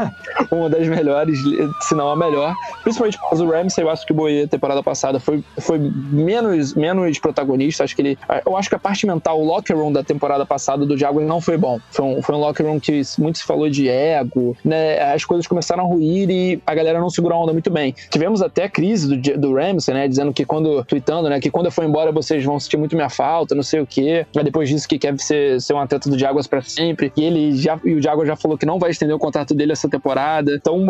uma 0.50 0.70
das 0.70 0.88
melhores, 0.88 1.38
se 1.82 1.94
não 1.94 2.10
a 2.10 2.16
melhor. 2.16 2.54
Principalmente 2.82 3.18
por 3.18 3.28
causa 3.28 3.44
do 3.44 3.50
Ramsey, 3.50 3.84
eu 3.84 3.90
acho 3.90 4.06
que 4.06 4.12
o 4.12 4.14
Boye, 4.14 4.46
temporada 4.46 4.82
passada, 4.82 5.20
foi, 5.20 5.44
foi 5.58 5.78
menos, 5.78 6.74
menos 6.74 7.18
protagonista. 7.18 7.84
Acho 7.84 7.94
que 7.94 8.02
ele. 8.02 8.18
Eu 8.46 8.56
acho 8.56 8.70
que 8.70 8.74
a 8.74 8.78
parte 8.78 9.06
mental, 9.06 9.38
o 9.38 9.44
locker 9.44 9.76
room 9.76 9.92
da 9.92 10.02
temporada 10.02 10.46
passada 10.46 10.86
do 10.86 10.96
Jaguars 10.96 11.28
não 11.28 11.40
foi 11.40 11.58
bom. 11.58 11.78
Foi 11.90 12.04
um, 12.04 12.22
foi 12.22 12.34
um 12.34 12.38
locker 12.38 12.66
room 12.66 12.80
que 12.80 13.02
muito 13.18 13.38
se 13.38 13.44
falou 13.44 13.68
de 13.68 13.88
ego, 13.88 14.56
né? 14.64 15.12
As 15.12 15.24
coisas 15.24 15.46
começaram 15.46 15.84
a 15.84 15.86
ruir 15.86 16.30
e 16.30 16.62
a 16.66 16.74
galera 16.74 16.98
não 16.98 17.10
segurou 17.10 17.38
a 17.38 17.42
onda 17.42 17.52
muito 17.52 17.70
bem. 17.70 17.94
Tivemos 18.10 18.40
até 18.40 18.64
a 18.64 18.68
crise 18.68 19.14
do, 19.14 19.38
do 19.38 19.54
Ramsey, 19.54 19.94
né? 19.94 20.08
Dizendo 20.08 20.32
que 20.32 20.44
quando, 20.46 20.82
tweetando, 20.84 21.28
né? 21.28 21.38
Que 21.38 21.50
quando 21.50 21.66
eu 21.66 21.72
for 21.72 21.84
embora 21.84 22.10
vocês 22.10 22.42
vão 22.42 22.58
sentir 22.58 22.78
muito 22.78 22.96
minha 22.96 23.10
falta, 23.10 23.54
não 23.54 23.62
sei 23.62 23.80
o 23.80 23.86
quê. 23.86 24.26
Mas 24.34 24.44
depois 24.44 24.68
disso 24.68 24.88
que 24.88 24.98
quer 24.98 25.18
ser, 25.18 25.60
ser 25.60 25.74
um 25.74 25.80
atleta 25.80 26.08
do 26.08 26.18
Jaguars 26.18 26.46
para 26.46 26.62
sempre. 26.62 27.09
E 27.16 27.24
ele 27.24 27.56
já, 27.56 27.78
e 27.84 27.94
o 27.94 28.02
Jaguars 28.02 28.28
já 28.28 28.36
falou 28.36 28.56
que 28.56 28.66
não 28.66 28.78
vai 28.78 28.90
estender 28.90 29.14
o 29.14 29.18
contrato 29.18 29.54
dele 29.54 29.72
essa 29.72 29.88
temporada. 29.88 30.54
Então, 30.54 30.86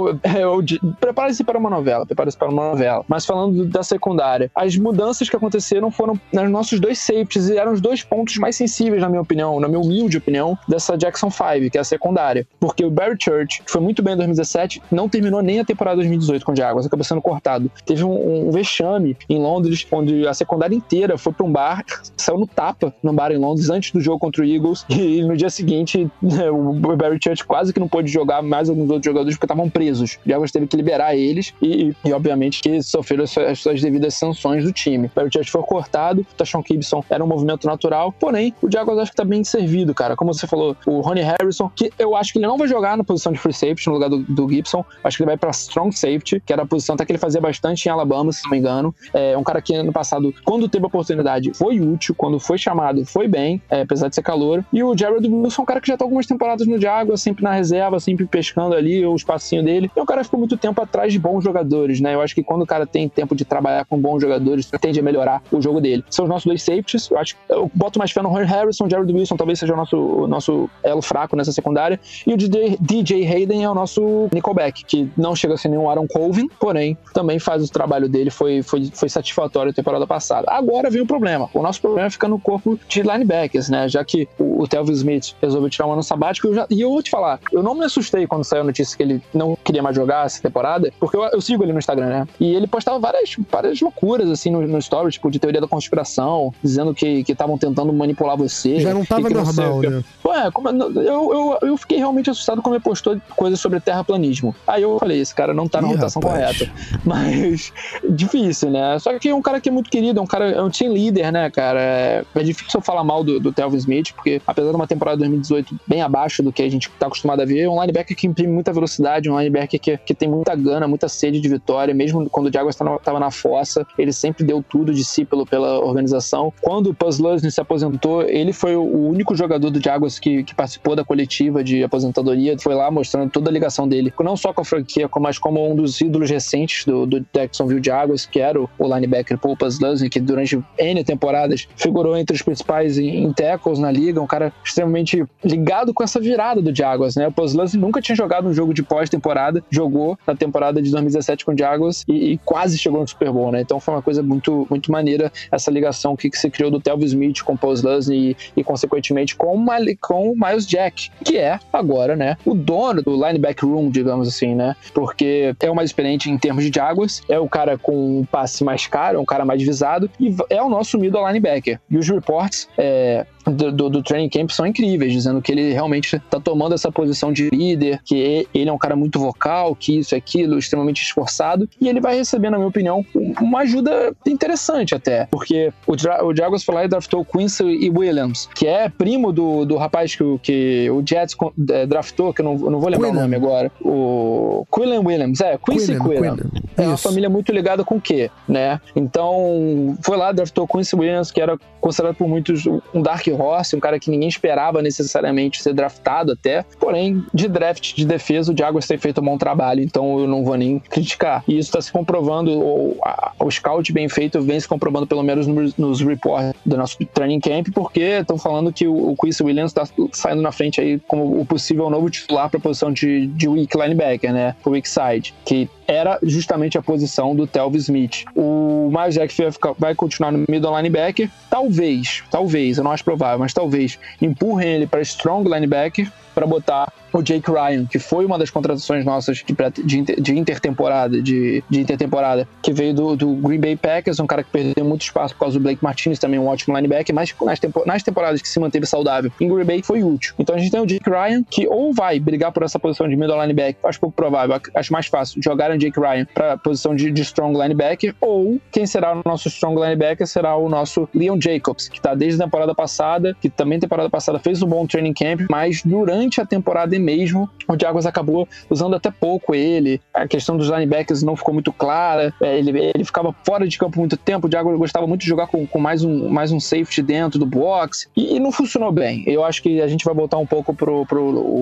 prepare-se 1.01 1.45
para 1.45 1.59
uma 1.59 1.71
novela, 1.71 2.07
prepare-se 2.07 2.37
para 2.37 2.49
uma 2.49 2.71
novela. 2.71 3.05
Mas 3.09 3.25
falando 3.25 3.67
da 3.67 3.83
secundária, 3.83 4.51
as 4.55 4.77
mudanças 4.77 5.29
que 5.29 5.37
aconteceram 5.37 5.91
foram 5.91 6.19
nos 6.33 6.51
nossos 6.51 6.81
dois 6.81 6.99
safeties 6.99 7.49
e 7.49 7.57
eram 7.57 7.73
os 7.73 7.81
dois 7.81 8.03
pontos 8.03 8.37
mais 8.37 8.57
sensíveis, 8.57 9.01
na 9.01 9.09
minha 9.09 9.23
opinião, 9.23 9.61
na 9.61 9.69
minha 9.69 9.81
humilde 9.81 10.19
opinião, 10.19 10.59
dessa 10.69 10.97
Jackson 10.97 11.31
5, 11.31 11.71
que 11.71 11.79
é 11.79 11.81
a 11.81 11.85
secundária. 11.85 12.47
Porque 12.59 12.85
o 12.85 12.91
Barry 12.91 13.17
Church, 13.19 13.63
que 13.63 13.71
foi 13.71 13.81
muito 13.81 14.03
bem 14.03 14.15
em 14.15 14.17
2017, 14.17 14.83
não 14.91 15.09
terminou 15.09 15.43
nem 15.43 15.61
a 15.61 15.65
temporada 15.65 15.97
2018 15.97 16.45
com 16.45 16.53
o 16.53 16.57
Jaguars, 16.57 16.87
acabou 16.87 17.05
sendo 17.05 17.23
cortado. 17.23 17.71
Teve 17.85 18.05
um, 18.05 18.49
um 18.49 18.51
vexame 18.51 19.17
em 19.29 19.39
Londres, 19.39 19.87
onde 19.91 20.27
a 20.27 20.35
secundária 20.35 20.75
inteira 20.75 21.17
foi 21.19 21.33
para 21.33 21.47
um 21.47 21.53
bar, 21.53 21.85
saiu 22.17 22.39
no 22.39 22.47
tapa 22.47 22.95
no 23.03 23.13
bar 23.13 23.33
em 23.33 23.39
Londres 23.39 23.71
antes 23.71 23.93
do 23.93 24.01
jogo 24.01 24.19
contra 24.19 24.43
o 24.43 24.45
Eagles, 24.45 24.85
e 24.91 25.23
no 25.23 25.37
dia 25.37 25.51
seguinte 25.51 26.10
o 26.23 26.97
Barry 26.97 27.19
Church 27.23 27.45
quase 27.45 27.73
que 27.73 27.81
não 27.81 27.89
pôde 27.89 28.11
jogar 28.11 28.43
mais 28.43 28.69
alguns 28.69 28.91
outros 28.91 29.07
jogadores 29.07 29.37
porque 29.37 29.47
estavam 29.47 29.69
presos. 29.69 30.19
O 30.25 30.29
Jaguars 30.29 30.53
teve 30.53 30.67
que 30.67 30.77
liberar 30.77 31.15
eles 31.15 31.53
e, 31.61 31.95
e 32.05 32.13
obviamente, 32.13 32.61
que 32.61 32.83
sofreram 32.83 33.25
as, 33.25 33.37
as 33.37 33.59
suas 33.61 33.81
devidas 33.81 34.15
sanções 34.15 34.65
do 34.65 34.73
time. 34.73 35.07
O 35.07 35.11
Barry 35.15 35.31
Church 35.33 35.51
foi 35.51 35.63
cortado, 35.63 36.23
o 36.23 36.35
Tashon 36.37 36.63
Gibson 36.67 37.05
era 37.09 37.23
um 37.23 37.27
movimento 37.27 37.67
natural, 37.67 38.13
porém, 38.13 38.55
o 38.63 38.71
Jaguars 38.71 38.99
acho 39.01 39.11
que 39.11 39.17
tá 39.17 39.25
bem 39.25 39.43
servido, 39.45 39.95
cara. 39.95 40.17
Como 40.17 40.33
você 40.33 40.47
falou, 40.47 40.77
o 40.87 41.01
Ronnie 41.01 41.23
Harrison, 41.23 41.71
que 41.75 41.93
eu 41.99 42.17
acho 42.17 42.33
que 42.33 42.39
ele 42.39 42.47
não 42.47 42.59
vai 42.59 42.69
jogar 42.69 42.97
na 42.97 43.05
posição 43.05 43.33
de 43.33 43.39
free 43.39 43.53
safety 43.53 43.87
no 43.89 43.95
lugar 43.95 44.09
do, 44.09 44.19
do 44.19 44.49
Gibson, 44.49 44.85
acho 45.03 45.17
que 45.17 45.23
ele 45.23 45.31
vai 45.31 45.37
pra 45.37 45.51
strong 45.51 45.95
safety, 45.95 46.41
que 46.45 46.53
era 46.53 46.63
a 46.63 46.67
posição 46.67 46.95
até 46.95 47.05
que 47.05 47.13
ele 47.13 47.19
fazia 47.19 47.41
bastante 47.41 47.87
em 47.87 47.91
Alabama, 47.91 48.33
se 48.33 48.45
não 48.45 48.51
me 48.51 48.59
engano. 48.59 48.95
É 49.13 49.37
um 49.37 49.45
cara 49.45 49.61
que 49.61 49.75
ano 49.75 49.93
passado, 49.93 50.35
quando 50.45 50.69
teve 50.69 50.85
a 50.85 50.89
oportunidade, 50.89 51.53
foi 51.55 51.81
útil, 51.81 52.15
quando 52.15 52.39
foi 52.39 52.59
chamado, 52.59 53.05
foi 53.05 53.29
bem, 53.29 53.61
é, 53.71 53.83
apesar 53.83 54.09
de 54.09 54.15
ser 54.15 54.23
calor. 54.23 54.65
E 54.73 54.83
o 54.83 54.97
Jared 54.97 55.27
Wilson 55.27 55.63
é 55.63 55.65
um 55.65 55.67
cara 55.67 55.81
que 55.81 55.89
já 55.89 55.97
algumas 56.05 56.27
temporadas 56.27 56.67
no 56.67 56.81
Jaguars, 56.81 57.21
sempre 57.21 57.43
na 57.43 57.53
reserva, 57.53 57.99
sempre 58.01 58.27
pescando 58.27 58.75
ali 58.75 59.05
o 59.05 59.15
espacinho 59.15 59.63
dele. 59.63 59.91
E 59.97 60.01
o 60.01 60.07
cara 60.07 60.25
ficou 60.25 60.39
muito 60.39 60.57
tempo 60.57 60.81
atrás 60.81 61.13
de 61.13 61.19
bons 61.19 61.43
jogadores, 61.43 62.01
né? 62.01 62.15
Eu 62.15 62.21
acho 62.21 62.35
que 62.35 62.43
quando 62.43 62.63
o 62.63 62.67
cara 62.67 62.87
tem 62.87 63.09
tempo 63.09 63.35
de 63.35 63.45
trabalhar 63.45 63.85
com 63.85 63.99
bons 63.99 64.21
jogadores, 64.21 64.71
tende 64.81 65.01
a 65.01 65.03
melhorar 65.03 65.43
o 65.51 65.61
jogo 65.61 65.81
dele. 65.81 66.05
São 66.11 66.25
os 66.25 66.29
nossos 66.29 66.47
dois 66.47 66.63
safeties. 66.63 67.11
Eu 67.11 67.19
acho 67.19 67.35
que 67.35 67.41
eu 67.49 67.71
boto 67.75 67.99
mais 67.99 68.11
fé 68.11 68.23
no 68.23 68.29
Ronnie 68.29 68.47
Harrison, 68.47 68.89
Jared 68.89 69.13
Wilson 69.13 69.37
talvez 69.37 69.59
seja 69.59 69.73
o 69.73 69.77
nosso, 69.77 69.97
o 69.97 70.27
nosso 70.27 70.71
elo 70.83 71.03
fraco 71.03 71.37
nessa 71.37 71.53
secundária. 71.53 71.99
E 72.27 72.33
o 72.33 72.37
DJ, 72.37 72.77
DJ 72.81 73.27
Hayden 73.27 73.65
é 73.65 73.71
o 73.71 73.75
nosso 73.75 74.29
Nickelback, 74.33 74.85
que 74.85 75.11
não 75.17 75.35
chega 75.35 75.55
a 75.55 75.57
ser 75.57 75.69
nenhum 75.69 75.89
Aaron 75.89 76.07
Colvin, 76.07 76.49
porém 76.59 76.97
também 77.13 77.39
faz 77.39 77.65
o 77.65 77.71
trabalho 77.71 78.09
dele, 78.09 78.31
foi, 78.31 78.63
foi, 78.63 78.91
foi 78.93 79.09
satisfatório 79.09 79.71
a 79.71 79.75
temporada 79.75 80.07
passada. 80.07 80.47
Agora 80.51 80.91
vem 80.91 81.01
o 81.01 81.07
problema. 81.07 81.49
O 81.55 81.63
nosso 81.63 81.81
problema 81.81 82.11
fica 82.11 82.29
no 82.29 82.39
corpo 82.39 82.79
de 82.89 83.03
linebackers, 83.03 83.69
né? 83.69 83.89
Já 83.89 84.05
que 84.05 84.29
o, 84.39 84.63
o 84.63 84.69
Telvin 84.69 84.93
Smith 84.93 85.35
resolveu 85.41 85.71
tirar 85.81 85.87
um 85.87 85.93
ano 85.93 86.03
sabático. 86.03 86.49
Eu 86.49 86.55
já, 86.55 86.67
e 86.69 86.81
eu 86.81 86.91
vou 86.91 87.03
te 87.03 87.11
falar, 87.11 87.41
eu 87.51 87.63
não 87.63 87.75
me 87.75 87.85
assustei 87.85 88.27
quando 88.27 88.45
saiu 88.45 88.63
a 88.63 88.65
notícia 88.65 88.97
que 88.97 89.03
ele 89.03 89.23
não 89.33 89.57
queria 89.65 89.83
mais 89.83 89.97
jogar 89.97 90.27
essa 90.27 90.41
temporada, 90.43 90.93
porque 91.01 91.17
eu, 91.17 91.23
eu 91.25 91.41
sigo 91.41 91.65
ele 91.65 91.73
no 91.73 91.79
Instagram, 91.79 92.07
né? 92.07 92.29
E 92.39 92.55
ele 92.55 92.67
postava 92.67 92.99
várias, 92.99 93.35
várias 93.51 93.81
loucuras, 93.81 94.29
assim, 94.31 94.51
no, 94.51 94.67
no 94.67 94.79
story, 94.79 95.11
tipo, 95.11 95.31
de 95.31 95.39
teoria 95.39 95.61
da 95.61 95.69
conspiração, 95.69 96.53
dizendo 96.63 96.95
que 96.95 97.25
estavam 97.27 97.57
tentando 97.57 97.93
manipular 97.93 98.37
você. 98.37 98.81
Já 98.81 98.93
não 98.93 99.05
tava 99.05 99.29
que 99.29 99.35
normal, 99.35 99.83
não 99.83 99.91
né? 99.91 100.05
Ué, 100.25 100.51
como, 100.51 100.69
eu, 100.69 100.99
eu, 101.01 101.59
eu 101.63 101.77
fiquei 101.77 101.99
realmente 101.99 102.31
assustado 102.31 102.61
quando 102.61 102.75
ele 102.75 102.85
postou 102.85 103.21
coisas 103.37 103.59
sobre 103.59 103.81
terraplanismo. 103.81 104.55
Aí 104.67 104.83
eu 104.83 104.99
falei, 104.99 105.21
esse 105.21 105.35
cara 105.35 105.55
não 105.55 105.67
tá 105.69 105.81
na 105.81 105.89
Ih, 105.89 105.95
rotação 105.95 106.21
rapaz. 106.21 106.59
correta. 106.59 106.73
Mas, 107.05 107.73
difícil, 108.09 108.71
né? 108.71 108.99
Só 108.99 109.19
que 109.19 109.29
é 109.29 109.35
um 109.35 109.43
cara 109.43 109.61
que 109.61 109.69
é 109.69 109.73
muito 109.73 109.91
querido, 109.91 110.19
é 110.19 110.23
um 110.23 110.27
cara, 110.27 110.51
é 110.51 110.63
um 110.63 110.71
team 110.71 110.93
leader, 110.93 111.33
né, 111.33 111.51
cara? 111.51 111.81
É, 111.81 112.25
é 112.35 112.43
difícil 112.43 112.79
eu 112.79 112.83
falar 112.83 113.05
mal 113.05 113.25
do, 113.25 113.41
do 113.41 113.53
Telvin 113.53 113.79
Smith, 113.79 114.13
porque 114.13 114.41
apesar 114.47 114.71
de 114.71 114.77
uma 114.77 114.87
temporada 114.87 115.19
2018 115.19 115.70
bem 115.87 116.03
abaixo 116.03 116.43
do 116.43 116.53
que 116.53 116.63
a 116.63 116.71
gente 116.71 116.91
tá 116.99 117.07
acostumado 117.07 117.41
a 117.41 117.45
ver, 117.45 117.61
é 117.61 117.69
um 117.69 117.81
linebacker 117.81 118.17
que 118.17 118.27
imprime 118.27 118.53
muita 118.53 118.73
velocidade, 118.73 119.31
um 119.31 119.39
linebacker 119.39 119.81
que, 119.81 119.97
que 119.99 120.15
tem 120.15 120.29
muita 120.29 120.55
gana, 120.55 120.87
muita 120.87 121.09
sede 121.09 121.41
de 121.41 121.49
vitória, 121.49 121.95
mesmo 121.95 122.29
quando 122.29 122.49
o 122.49 122.53
Jaguars 122.53 122.77
estava 122.77 123.21
na 123.21 123.31
fossa, 123.31 123.87
ele 123.99 124.13
sempre 124.13 124.45
deu 124.45 124.63
tudo 124.63 124.93
de 124.93 125.05
si 125.05 125.25
pelo, 125.25 125.47
pela 125.47 125.79
organização. 125.79 126.53
Quando 126.61 126.91
o 126.91 126.95
Puzz 126.95 127.19
Lusney 127.19 127.51
se 127.51 127.61
aposentou, 127.61 128.23
ele 128.23 128.53
foi 128.53 128.77
o 128.77 129.09
único 129.09 129.35
jogador 129.35 129.71
do 129.71 129.83
Jaguars 129.83 130.19
que, 130.19 130.45
que 130.45 130.55
participou 130.55 130.95
da 130.95 131.05
coletiva 131.05 131.63
de 131.63 131.83
aposentadoria, 131.83 132.57
foi 132.59 132.75
lá 132.75 132.91
mostrando 132.91 133.31
toda 133.31 133.51
a 133.51 133.53
ligação 133.53 133.89
dele, 133.89 134.13
não 134.21 134.37
só 134.37 134.53
com 134.53 134.61
a 134.61 134.65
franquia, 134.65 135.09
mas 135.21 135.39
como 135.39 135.71
um 135.71 135.75
dos 135.75 136.01
ídolos 136.01 136.31
recentes 136.31 136.85
do, 136.85 137.07
do 137.07 137.27
Jacksonville 137.35 137.83
Jaguars, 137.85 138.27
que 138.27 138.41
era 138.41 138.61
o, 138.61 138.69
linebacker 138.79 139.39
Paul 139.39 139.57
Puzz 139.57 139.79
Lusney, 139.81 140.11
que 140.11 140.21
durante 140.21 140.63
N 140.79 141.05
temporadas 141.05 141.69
figurou 141.77 142.17
entre 142.17 142.35
os 142.35 142.43
principais 142.43 142.99
em, 142.99 143.25
em 143.25 143.33
tackles 143.33 143.79
na 143.79 143.91
liga, 143.91 144.21
um 144.21 144.27
cara 144.27 144.53
extremamente 144.65 145.25
ligado 145.45 145.60
com 145.95 146.03
essa 146.03 146.21
virada 146.21 146.61
do 146.61 146.75
Jaguars, 146.75 147.17
né? 147.17 147.29
O 147.29 147.41
Lusney 147.41 147.81
nunca 147.81 148.01
tinha 148.01 148.17
jogado 148.17 148.49
um 148.49 148.53
jogo 148.53 148.73
de 148.75 148.83
pós-temporada, 148.83 149.63
jogou 149.71 150.19
na 150.27 150.35
temporada 150.35 150.81
de 150.81 150.91
2017 150.91 151.45
com 151.45 151.53
o 151.53 151.59
Jaguars 151.59 152.05
e, 152.09 152.33
e, 152.33 152.39
quase 152.39 152.79
chegou 152.79 153.01
no 153.01 153.09
Super 153.09 153.33
Bowl, 153.33 153.51
né? 153.53 153.61
Então 153.61 153.81
foi 153.81 153.95
uma 153.95 154.03
coisa 154.03 154.23
muito, 154.23 154.67
muito 154.69 154.91
maneira 154.91 155.33
essa 155.51 155.71
ligação 155.71 156.17
que, 156.17 156.31
que 156.31 156.39
se 156.39 156.51
criou 156.51 156.71
do 156.71 156.81
Telvin 156.81 157.07
Smith 157.07 157.43
com 157.43 157.55
o 157.61 157.69
Lusney 157.69 158.37
e, 158.55 158.61
e, 158.61 158.65
consequentemente, 158.65 159.37
com, 159.37 159.55
uma, 159.55 159.77
com 160.01 160.33
o 160.33 160.35
Miles 160.35 160.67
Jack, 160.67 161.11
que 161.25 161.37
é 161.37 161.59
agora, 161.73 162.17
né, 162.17 162.37
o 162.45 162.55
dono 162.55 163.03
do 163.03 163.15
linebacker 163.15 163.69
room, 163.69 163.91
digamos 163.91 164.29
assim, 164.29 164.55
né? 164.55 164.75
Porque 164.95 165.55
é 165.61 165.71
o 165.71 165.75
mais 165.75 165.91
experiente 165.91 166.31
em 166.31 166.39
termos 166.39 166.65
de 166.65 166.71
Jaguars, 166.75 167.23
é 167.29 167.39
o 167.39 167.49
cara 167.49 167.79
com 167.79 168.21
um 168.21 168.25
passe 168.25 168.65
mais 168.65 168.87
caro, 168.87 169.19
é 169.19 169.21
um 169.21 169.25
cara 169.25 169.45
mais 169.45 169.63
visado 169.63 170.11
e 170.19 170.35
é 170.49 170.63
o 170.63 170.69
nosso 170.69 170.99
middle 170.99 171.27
linebacker. 171.27 171.81
E 171.91 171.97
os 171.97 172.09
reports 172.09 172.69
é, 172.77 173.27
do, 173.47 173.73
do, 173.73 173.91
do, 173.91 174.03
training 174.03 174.29
camp 174.29 174.51
são 174.51 174.67
incríveis, 174.67 175.13
dizendo 175.13 175.41
que 175.41 175.53
ele 175.53 175.73
realmente 175.73 176.17
está 176.17 176.41
tomando 176.41 176.75
essa 176.75 176.91
posição 176.91 177.33
de 177.33 177.49
líder, 177.51 178.01
que 178.05 178.47
ele 178.53 178.69
é 178.69 178.73
um 178.73 178.79
cara 178.79 178.95
muito 178.95 179.19
vocal, 179.19 179.75
que 179.75 179.99
isso, 179.99 180.15
aquilo, 180.15 180.59
extremamente 180.59 181.03
esforçado, 181.03 181.69
e 181.81 181.89
ele 181.89 182.01
vai 182.01 182.17
receber, 182.17 182.51
na 182.51 182.57
minha 182.57 182.69
opinião, 182.69 183.05
uma 183.41 183.61
ajuda 183.61 184.15
interessante 184.27 184.95
até, 184.95 185.27
porque 185.31 185.73
o, 185.87 185.93
o 185.93 186.37
Jaguars 186.37 186.63
foi 186.63 186.75
lá 186.75 186.85
e 186.85 186.89
draftou 186.89 187.25
Quincy 187.25 187.65
e 187.65 187.91
Williams, 187.91 188.49
que 188.55 188.67
é 188.67 188.89
primo 188.89 189.33
do, 189.33 189.65
do 189.65 189.77
rapaz 189.77 190.15
que, 190.15 190.39
que 190.43 190.91
o 190.91 191.03
Jets 191.07 191.37
é, 191.71 191.87
draftou, 191.87 192.33
que 192.33 192.41
eu 192.41 192.45
não, 192.45 192.53
eu 192.55 192.71
não 192.71 192.81
vou 192.81 192.91
lembrar 192.91 193.09
Quillen. 193.09 193.19
o 193.19 193.23
nome 193.23 193.37
agora, 193.37 193.73
o 193.81 194.67
Quillen 194.73 194.99
Williams, 194.99 195.41
é, 195.41 195.59
Quincy 195.59 195.99
Quillen. 195.99 196.37
É 196.77 196.87
uma 196.87 196.97
família 196.97 197.29
muito 197.29 197.53
ligada 197.53 197.85
com 197.85 197.97
o 197.97 198.01
quê, 198.01 198.31
né? 198.49 198.81
Então, 198.95 199.97
foi 200.03 200.17
lá, 200.17 200.33
draftou 200.33 200.67
Quincy 200.67 200.97
Williams, 200.97 201.31
que 201.31 201.41
era 201.41 201.59
considerado 201.81 202.17
por 202.17 202.29
muitos 202.29 202.67
um 202.95 203.03
dark 203.03 203.27
horse, 203.33 203.77
um 203.77 203.81
cara 203.81 203.99
que 203.99 204.11
ninguém 204.11 204.29
esperava 204.29 204.83
necessariamente 204.83 205.63
ser 205.63 205.73
draftado 205.73 206.33
até. 206.33 206.65
Porém, 206.79 207.25
de 207.33 207.49
draft 207.49 207.95
de 207.95 208.05
defesa, 208.05 208.53
o 208.53 208.57
Jaguars 208.57 208.87
tem 208.87 208.99
feito 208.99 209.21
um 209.21 209.25
bom 209.25 209.39
trabalho, 209.39 209.83
então 209.83 210.19
eu 210.21 210.27
não 210.27 210.45
vou 210.45 210.57
nem 210.57 210.79
criticar. 210.79 211.43
E 211.47 211.59
isso 211.59 211.69
está 211.69 211.81
se 211.81 211.93
comprovando, 211.93 212.51
o, 212.59 212.99
a, 213.03 213.33
o 213.39 213.51
scout 213.51 213.93
bem 213.93 214.09
feito 214.09 214.41
vem 214.41 214.59
se 214.59 214.69
comprovando 214.69 215.07
pelo 215.07 215.23
menos 215.23 215.47
nos, 215.47 215.77
nos 215.77 216.01
reports 216.01 216.55
do 216.65 216.77
nosso 216.77 216.99
training 217.07 217.41
camp, 217.41 217.69
porque 217.75 218.01
estão 218.01 218.39
falando 218.39 218.73
que 218.73 218.87
o, 218.87 219.11
o 219.11 219.17
Chris 219.17 219.41
Williams 219.41 219.71
está 219.71 219.87
saindo 220.13 220.43
na 220.43 220.53
frente 220.53 220.81
aí 220.81 220.99
como 221.07 221.41
o 221.41 221.45
possível 221.45 221.91
novo 221.91 222.11
titular 222.11 222.49
para 222.49 222.59
a 222.59 222.63
posição 222.63 222.93
de, 222.93 223.27
de 223.29 223.49
weak 223.49 223.77
linebacker, 223.77 224.33
né? 224.33 224.55
Pro 224.63 224.73
weak 224.73 224.89
side, 224.89 225.35
que 225.45 225.69
era 225.91 226.21
justamente 226.23 226.79
a 226.79 226.83
posição 226.83 227.35
do 227.35 227.49
Telvin 227.49 227.79
Smith. 227.79 228.25
O 228.37 228.93
Miles 228.95 229.17
Jack 229.17 229.35
vai 229.77 229.93
continuar 229.93 230.31
no 230.31 230.45
middle 230.49 230.77
linebacker. 230.77 231.29
Talvez, 231.51 232.23
talvez, 232.31 232.79
eu 232.79 232.85
não 232.85 232.93
acho 232.93 233.03
provável, 233.03 233.41
mas 233.41 233.53
talvez 233.53 233.99
empurrem 234.23 234.69
ele 234.69 234.87
para 234.87 235.01
strong 235.03 235.51
linebacker 235.51 236.11
para 236.33 236.47
botar 236.47 236.93
o 237.13 237.23
Jake 237.23 237.51
Ryan, 237.51 237.87
que 237.87 237.99
foi 237.99 238.25
uma 238.25 238.39
das 238.39 238.51
contratações 238.51 239.05
nossas 239.05 239.43
de, 239.45 239.85
de, 239.85 240.17
de 240.17 240.39
intertemporada, 240.39 241.21
de, 241.21 241.63
de 241.69 241.81
intertemporada, 241.81 242.47
que 242.63 242.73
veio 242.73 242.95
do, 242.95 243.17
do, 243.17 243.35
Green 243.37 243.61
Bay 243.61 243.77
Packers, 243.77 244.21
um 244.21 244.27
cara 244.27 244.43
que 244.43 244.51
perdeu 244.51 244.85
muito 244.85 245.03
espaço 245.03 245.35
por 245.35 245.41
causa 245.41 245.59
do 245.59 245.63
Blake 245.63 245.83
Martinez, 245.83 246.19
também 246.19 246.39
um 246.39 246.47
ótimo 246.47 246.77
linebacker, 246.77 247.15
mas 247.15 247.35
nas, 247.43 247.59
tempo, 247.59 247.83
nas 247.87 248.03
temporadas 248.03 248.41
que 248.41 248.49
se 248.49 248.59
manteve 248.61 248.87
saudável 248.87 249.31
em 249.41 249.49
Green 249.49 249.65
Bay 249.65 249.83
foi 249.83 250.03
útil. 250.03 250.35
Então 250.39 250.55
a 250.55 250.59
gente 250.59 250.71
tem 250.71 250.81
o 250.81 250.87
Jake 250.87 251.09
Ryan, 251.09 251.43
que 251.49 251.67
ou 251.69 251.93
vai 251.93 252.19
brigar 252.21 252.53
por 252.53 252.63
essa 252.63 252.79
posição 252.79 253.09
de 253.09 253.17
middle 253.17 253.41
linebacker, 253.41 253.77
acho 253.85 254.01
pouco 254.01 254.15
provável, 254.15 254.61
acho 254.75 254.93
mais 254.93 255.07
fácil 255.07 255.41
jogar 255.43 255.71
o 255.71 255.79
Jake 255.79 255.99
Ryan 255.99 256.27
para 256.33 256.57
posição 256.59 256.95
de, 256.95 257.11
de, 257.11 257.23
strong 257.23 257.59
linebacker, 257.59 258.15
ou 258.21 258.61
quem 258.71 258.87
será 258.87 259.15
o 259.17 259.23
nosso 259.25 259.49
strong 259.49 259.81
linebacker 259.81 260.27
será 260.27 260.57
o 260.57 260.69
nosso 260.69 261.09
Leon 261.15 261.39
Jacobs, 261.41 261.89
que 261.89 261.99
está 261.99 262.15
desde 262.15 262.41
a 262.41 262.45
temporada 262.45 262.75
passada, 262.75 263.37
que 263.41 263.49
também 263.49 263.79
temporada 263.79 264.11
passada 264.11 264.39
fez 264.39 264.63
um 264.63 264.67
bom 264.67 264.87
training 264.87 265.15
camp, 265.15 265.43
mas 265.51 265.83
durante 265.83 266.41
a 266.41 266.47
temporada 266.47 266.95
mesmo, 267.01 267.49
o 267.69 267.77
Jaguars 267.79 268.07
acabou 268.07 268.49
usando 268.69 268.95
até 268.95 269.11
pouco 269.11 269.55
ele. 269.55 270.01
A 270.13 270.27
questão 270.27 270.57
dos 270.57 270.69
linebackers 270.69 271.23
não 271.23 271.37
ficou 271.37 271.55
muito 271.55 271.73
clara. 271.73 272.33
É, 272.41 272.59
ele, 272.59 272.93
ele 272.95 273.05
ficava 273.05 273.35
fora 273.45 273.67
de 273.67 273.79
campo 273.79 273.99
muito 273.99 274.17
tempo. 274.17 274.49
O 274.49 274.51
Jaguars 274.51 274.79
gostava 274.79 275.07
muito 275.07 275.23
de 275.23 275.27
jogar 275.27 275.47
com, 275.47 275.67
com 275.67 275.79
mais, 275.79 276.05
um, 276.05 276.29
mais 276.29 276.53
um 276.53 276.61
safety 276.61 277.03
dentro 277.03 277.39
do 277.39 277.47
box. 277.47 278.09
E, 278.17 278.37
e, 278.37 278.41
não 278.41 278.53
funcionou 278.53 278.93
bem. 278.93 279.25
Eu 279.27 279.45
acho 279.45 279.63
que 279.63 279.81
a 279.81 279.89
gente 279.89 280.05
vai 280.05 280.15
voltar 280.15 280.39
um 280.39 280.47
pouco 280.47 280.75
pro, 280.75 281.07
pro 281.07 281.21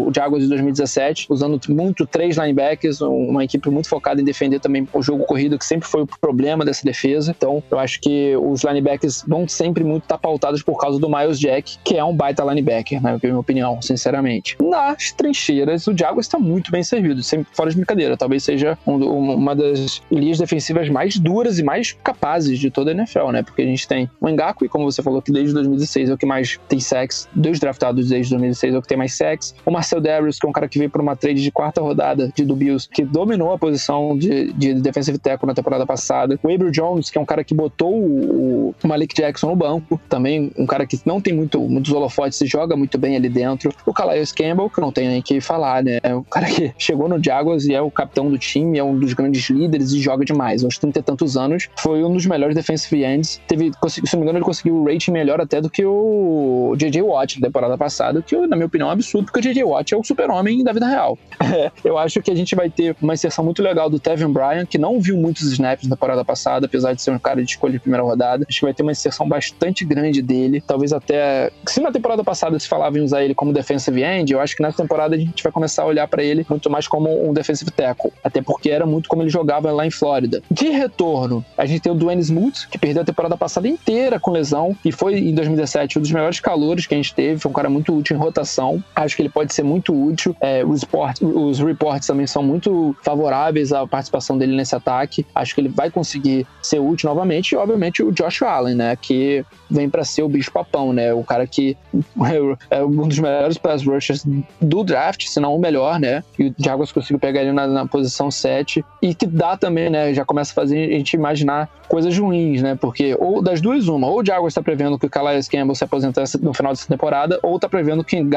o 0.09 0.13
Jaguars 0.15 0.43
de 0.43 0.49
2017, 0.49 1.27
usando 1.31 1.61
muito 1.69 2.07
três 2.07 2.37
linebackers, 2.37 3.01
uma 3.01 3.45
equipe 3.45 3.69
muito 3.71 3.89
focada 3.89 4.21
em 4.21 4.25
defender 4.25 4.61
também 4.61 4.87
o 4.93 5.03
jogo 5.03 5.25
corrido, 5.25 5.59
que 5.59 5.65
sempre 5.65 5.89
foi 5.89 6.03
o 6.03 6.07
problema 6.07 6.65
dessa 6.65 6.85
defesa. 6.85 7.35
Então, 7.37 7.63
eu 7.71 7.79
acho 7.79 8.01
que 8.01 8.37
os 8.37 8.63
linebackers 8.63 9.25
vão 9.27 9.47
sempre 9.49 9.85
muito 9.85 10.05
estar 10.05 10.19
pautados 10.19 10.63
por 10.63 10.79
causa 10.79 10.99
do 10.99 11.09
Miles 11.09 11.39
Jack, 11.39 11.79
que 11.85 11.97
é 11.97 12.05
um 12.05 12.15
baita 12.15 12.45
linebacker, 12.45 13.03
na 13.03 13.19
minha 13.23 13.39
opinião, 13.39 13.81
sinceramente 13.83 14.57
nas 14.69 15.13
trincheiras, 15.29 15.87
o 15.87 15.97
Jaguars 15.97 16.27
está 16.27 16.39
muito 16.39 16.71
bem 16.71 16.83
servido, 16.83 17.23
sem, 17.23 17.45
fora 17.53 17.71
de 17.71 17.77
brincadeira. 17.77 18.17
Talvez 18.17 18.43
seja 18.43 18.79
um, 18.87 18.97
uma 19.35 19.55
das 19.55 20.03
linhas 20.11 20.39
defensivas 20.39 20.89
mais 20.89 21.19
duras 21.19 21.59
e 21.59 21.63
mais 21.63 21.93
capazes 21.93 22.59
de 22.59 22.71
toda 22.71 22.91
a 22.91 22.95
NFL, 22.95 23.31
né? 23.31 23.43
Porque 23.43 23.63
a 23.63 23.67
gente 23.67 23.87
tem 23.87 24.11
o 24.21 24.29
Ngaku, 24.29 24.69
como 24.69 24.91
você 24.91 25.03
falou, 25.03 25.21
que 25.21 25.33
desde 25.33 25.53
2016 25.55 26.11
é 26.11 26.15
o 26.15 26.19
que 26.19 26.27
mais 26.27 26.59
tem 26.69 26.81
sacks, 26.81 27.29
dois 27.35 27.59
draftados 27.59 28.09
desde 28.09 28.31
2016 28.31 28.75
é 28.75 28.79
o 28.79 28.83
que 28.83 28.89
tem 28.89 28.99
mais 28.99 29.15
sacks. 29.15 29.55
O 29.65 29.71
Marcel 29.71 30.01
Darius, 30.01 30.39
que 30.39 30.47
é 30.47 30.49
um 30.49 30.53
cara 30.53 30.69
que 30.69 30.79
veio 30.79 30.91
por 30.91 31.01
uma 31.01 31.17
trade 31.17 31.43
de 31.43 31.51
quarta 31.51 31.81
rodada 31.81 32.33
de 32.35 32.45
do 32.45 32.57
Bills, 32.57 32.89
que 32.89 33.05
dominou 33.05 33.53
a 33.53 33.59
posição 33.59 34.17
de, 34.17 34.53
de 34.53 34.75
defensive 34.75 35.19
tackle 35.19 35.47
na 35.47 35.55
temporada 35.55 35.85
passada. 35.85 36.39
O 36.43 36.53
Abel 36.53 36.71
Jones, 36.71 37.11
que 37.11 37.19
é 37.19 37.21
um 37.21 37.27
cara 37.27 37.45
que 37.45 37.55
botou 37.55 37.95
o, 37.95 38.75
o 38.83 38.89
Malik 38.89 39.15
Jackson 39.15 39.49
no 39.49 39.57
banco, 39.57 40.01
também 40.09 40.51
um 40.57 40.67
cara 40.67 40.87
que 40.87 41.01
não 41.05 41.21
tem 41.21 41.35
muito, 41.35 41.61
muitos 41.61 41.93
holofotes 41.93 42.41
e 42.41 42.47
joga 42.47 42.77
muito 42.77 42.97
bem 42.97 43.17
ali 43.17 43.29
dentro. 43.29 43.73
O 43.85 43.93
Calais 43.93 44.33
Campbell, 44.33 44.71
que 44.71 44.81
não 44.81 44.93
tem 44.93 45.18
nem 45.19 45.23
que 45.23 45.41
falar, 45.41 45.83
né? 45.83 45.99
É 46.03 46.15
o 46.15 46.23
cara 46.23 46.47
que 46.47 46.73
chegou 46.79 47.09
no 47.09 47.23
Jaguars 47.23 47.65
e 47.67 47.75
é 47.75 47.81
o 47.81 47.91
capitão 47.91 48.31
do 48.31 48.39
time, 48.39 48.79
é 48.79 48.85
um 48.85 48.99
dos 48.99 49.13
grandes 49.13 49.49
líderes 49.51 49.93
e 49.93 50.01
joga 50.01 50.25
demais. 50.25 50.65
Aos 50.65 50.79
30 50.79 50.99
e 50.99 51.03
tantos 51.03 51.37
anos, 51.37 51.69
foi 51.79 52.03
um 52.05 52.13
dos 52.13 52.27
melhores 52.27 52.55
defensive 52.55 53.05
ends. 53.05 53.41
Teve, 53.47 53.71
se 53.89 54.01
não 54.15 54.21
me 54.21 54.25
engano, 54.25 54.39
ele 54.39 54.45
conseguiu 54.45 54.77
o 54.77 54.85
rating 54.85 55.11
melhor 55.11 55.41
até 55.41 55.61
do 55.61 55.69
que 55.69 55.85
o 55.85 56.75
J.J. 56.77 57.03
Watt 57.03 57.41
na 57.41 57.49
temporada 57.49 57.77
passada, 57.77 58.23
que, 58.23 58.37
na 58.47 58.57
minha 58.57 58.67
opinião, 58.67 58.89
é 58.89 58.91
um 58.91 58.93
absurdo, 58.93 59.27
porque 59.27 59.41
o 59.41 59.43
J.J. 59.43 59.65
Watt 59.65 59.95
é 59.95 59.97
o 59.97 60.05
super-homem 60.05 60.63
da 60.63 60.73
vida 60.73 60.87
real. 60.87 61.19
eu 61.85 61.99
acho 61.99 62.23
que 62.23 62.31
a 62.31 62.35
gente 62.35 62.55
vai 62.55 62.71
ter 62.71 62.97
uma 63.01 63.15
inserção 63.15 63.45
muito 63.45 63.63
legal 63.63 63.91
do 63.91 63.99
Tevin 63.99 64.33
Bryan, 64.33 64.65
que 64.65 64.79
não 64.79 65.01
viu 65.01 65.17
muitos 65.17 65.43
snaps 65.43 65.89
na 65.89 65.97
temporada 65.97 66.25
passada, 66.25 66.67
apesar 66.67 66.93
de 66.93 67.03
ser 67.03 67.11
um 67.11 67.19
cara 67.19 67.43
de 67.43 67.51
escolha 67.51 67.73
de 67.73 67.81
primeira 67.81 68.03
rodada. 68.03 68.45
Acho 68.49 68.61
que 68.61 68.65
vai 68.65 68.75
ter 68.75 68.83
uma 68.83 68.93
inserção 68.93 69.29
bastante 69.29 69.85
grande 69.85 70.23
dele. 70.23 70.61
Talvez 70.61 70.93
até. 70.93 71.51
Se 71.67 71.81
na 71.81 71.91
temporada 71.91 72.23
passada 72.23 72.59
se 72.59 72.69
falava 72.69 72.99
em 72.99 73.03
usar 73.03 73.23
ele 73.23 73.35
como 73.35 73.53
defensive 73.53 74.03
end, 74.03 74.33
eu 74.33 74.41
acho 74.41 74.57
que 74.57 74.63
nessa 74.63 74.77
temporada 74.83 75.08
a 75.15 75.19
gente 75.19 75.43
vai 75.43 75.53
começar 75.53 75.83
a 75.83 75.87
olhar 75.87 76.07
para 76.09 76.23
ele 76.23 76.47
muito 76.49 76.71
mais 76.71 76.87
como 76.87 77.29
um 77.29 77.33
defensive 77.33 77.71
tackle. 77.71 78.13
Até 78.23 78.43
porque 78.43 78.71
era 78.71 78.87
muito 78.87 79.09
como 79.09 79.23
ele 79.23 79.31
jogava 79.31 79.71
lá 79.73 79.87
em 79.87 79.91
Flórida. 79.91 80.43
De 80.51 80.69
retorno, 80.69 81.45
a 81.57 81.67
gente 81.67 81.81
tem 81.81 81.93
o 81.93 81.95
Dwayne 81.95 82.23
Smoot, 82.23 82.69
que 82.69 82.79
perdeu 82.79 83.03
a 83.03 83.05
temporada 83.05 83.37
passada 83.37 83.69
inteira 83.69 84.19
com 84.19 84.31
lesão 84.31 84.77
e 84.85 84.93
foi 84.93 85.19
em 85.19 85.35
2017 85.35 85.99
um 85.99 86.03
dos 86.03 86.11
melhores 86.11 86.41
calores 86.41 86.87
que 86.87 86.95
a 86.95 86.97
gente 86.97 87.15
teve. 87.15 87.39
Foi 87.41 87.51
um 87.51 87.55
cara 87.55 87.69
muito 87.69 87.95
útil 87.95 88.17
em 88.17 88.21
rotação. 88.21 88.83
Acho 88.95 89.17
que 89.17 89.23
ele 89.23 89.29
pode 89.29 89.53
ser 89.55 89.63
muito 89.63 89.93
útil. 89.93 90.35
É, 90.41 90.65
os, 90.65 90.83
report, 90.83 91.21
os 91.23 91.59
reports 91.59 92.07
também 92.07 92.27
são 92.27 92.43
muito 92.43 92.97
favoráveis 93.03 93.73
à 93.73 93.87
participação 93.87 94.37
dele 94.39 94.57
nesse 94.57 94.75
ataque. 94.75 95.27
Acho 95.35 95.55
que 95.55 95.61
ele 95.61 95.69
vai 95.69 95.91
conseguir 95.91 96.47
ser 96.63 96.79
útil 96.79 97.09
novamente. 97.09 97.53
E, 97.53 97.57
obviamente, 97.57 98.03
o 98.03 98.13
Josh 98.13 98.43
Allen, 98.43 98.75
né? 98.75 98.97
Que 98.97 99.45
vem 99.71 99.89
para 99.89 100.05
ser 100.05 100.23
o 100.23 100.29
bicho-papão, 100.29 100.93
né? 100.93 101.13
O 101.13 101.23
cara 101.23 101.47
que 101.47 101.77
é 102.71 102.85
um 102.85 103.09
dos 103.09 103.19
melhores 103.19 103.59
pass 103.59 103.85
rushers 103.85 104.25
do 104.61 104.85
draft, 104.85 104.98
se 105.31 105.41
não 105.41 105.55
o 105.55 105.59
melhor, 105.59 105.99
né? 105.99 106.23
E 106.39 106.49
o 106.49 106.55
Jaguars 106.59 106.93
conseguiu 106.93 107.19
pegar 107.19 107.43
ele 107.43 107.53
na, 107.53 107.67
na, 107.67 107.87
posição 107.87 108.31
7 108.31 108.85
e 109.03 109.15
que 109.15 109.27
dá 109.27 109.57
também, 109.57 109.91
né? 109.91 110.13
Já 110.15 110.25
começa 110.25 110.53
a 110.53 110.55
fazer 110.55 110.93
a 110.93 110.99
gente 110.99 111.15
imaginar 111.15 111.69
coisas 111.89 112.17
ruins, 112.17 112.63
né? 112.63 112.77
Porque 112.81 113.17
ou 113.19 113.43
das 113.43 113.61
duas, 113.61 113.89
uma, 113.89 114.07
ou 114.07 114.21
o 114.21 114.25
Jaguars 114.25 114.53
está 114.53 114.63
prevendo 114.63 114.99
que 114.99 115.07
o 115.07 115.11
Calais 115.11 115.49
Campbell 115.49 115.75
se 115.75 115.85
aposentar 115.85 116.25
no 116.41 116.53
final 116.53 116.73
dessa 116.73 116.87
temporada, 116.87 117.39
ou 117.43 117.57
está 117.57 117.69
prevendo 117.69 118.05
que 118.05 118.21
o 118.21 118.29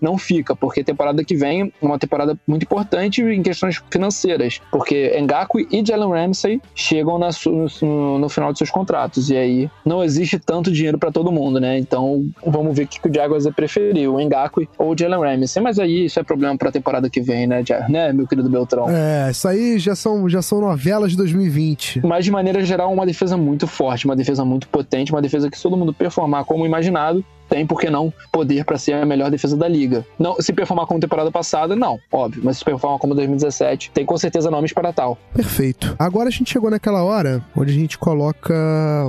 não 0.00 0.18
fica, 0.18 0.54
porque 0.54 0.84
temporada 0.84 1.24
que 1.24 1.34
vem 1.34 1.72
é 1.80 1.84
uma 1.84 1.98
temporada 1.98 2.38
muito 2.46 2.62
importante 2.62 3.22
em 3.22 3.42
questões 3.42 3.82
financeiras, 3.90 4.60
porque 4.70 5.18
Ngakwe 5.20 5.68
e 5.70 5.84
Jalen 5.84 6.10
Ramsey 6.10 6.60
chegam 6.74 7.18
na, 7.18 7.30
no, 7.82 8.18
no 8.18 8.28
final 8.28 8.52
de 8.52 8.58
seus 8.58 8.70
contratos, 8.70 9.30
e 9.30 9.36
aí 9.36 9.70
não 9.84 10.02
existe 10.02 10.38
tanto 10.38 10.70
dinheiro 10.70 10.98
para 10.98 11.10
todo 11.10 11.32
mundo, 11.32 11.60
né? 11.60 11.78
Então 11.78 12.26
vamos 12.46 12.76
ver 12.76 12.84
o 12.84 12.86
que, 12.86 13.00
que 13.00 13.08
o 13.08 13.14
Jaguars 13.14 13.44
vai 13.44 13.52
preferir, 13.52 14.10
o 14.10 14.18
Ngakwe 14.18 14.68
ou 14.78 14.92
o 14.92 14.98
Jalen 14.98 15.20
Ramsey, 15.20 15.62
mas 15.62 15.78
aí 15.78 16.07
isso 16.08 16.18
é 16.18 16.22
problema 16.22 16.56
pra 16.56 16.72
temporada 16.72 17.08
que 17.08 17.20
vem, 17.20 17.46
né, 17.46 17.62
né, 17.88 18.12
meu 18.12 18.26
querido 18.26 18.48
Beltrão? 18.48 18.86
É, 18.88 19.30
isso 19.30 19.46
aí 19.46 19.78
já 19.78 19.94
são, 19.94 20.28
já 20.28 20.42
são 20.42 20.60
novelas 20.60 21.12
de 21.12 21.16
2020. 21.16 22.00
Mas 22.04 22.24
de 22.24 22.30
maneira 22.30 22.64
geral, 22.64 22.92
uma 22.92 23.06
defesa 23.06 23.36
muito 23.36 23.66
forte, 23.66 24.04
uma 24.04 24.16
defesa 24.16 24.44
muito 24.44 24.68
potente, 24.68 25.12
uma 25.12 25.22
defesa 25.22 25.50
que 25.50 25.56
se 25.56 25.62
todo 25.62 25.76
mundo 25.76 25.94
performar 25.94 26.44
como 26.44 26.66
imaginado, 26.66 27.24
tem, 27.48 27.66
por 27.66 27.80
que 27.80 27.88
não, 27.88 28.12
poder 28.30 28.64
para 28.64 28.76
ser 28.76 28.92
a 28.92 29.06
melhor 29.06 29.30
defesa 29.30 29.56
da 29.56 29.66
liga. 29.66 30.04
Não, 30.18 30.36
se 30.40 30.52
performar 30.52 30.86
como 30.86 31.00
temporada 31.00 31.30
passada, 31.30 31.74
não, 31.74 31.98
óbvio, 32.12 32.42
mas 32.44 32.58
se 32.58 32.64
performar 32.64 32.98
como 32.98 33.14
2017, 33.14 33.90
tem 33.92 34.04
com 34.04 34.18
certeza 34.18 34.50
nomes 34.50 34.72
para 34.72 34.92
tal. 34.92 35.16
Perfeito. 35.32 35.96
Agora 35.98 36.28
a 36.28 36.32
gente 36.32 36.52
chegou 36.52 36.70
naquela 36.70 37.02
hora 37.02 37.42
onde 37.56 37.72
a 37.72 37.74
gente 37.74 37.96
coloca 37.96 38.54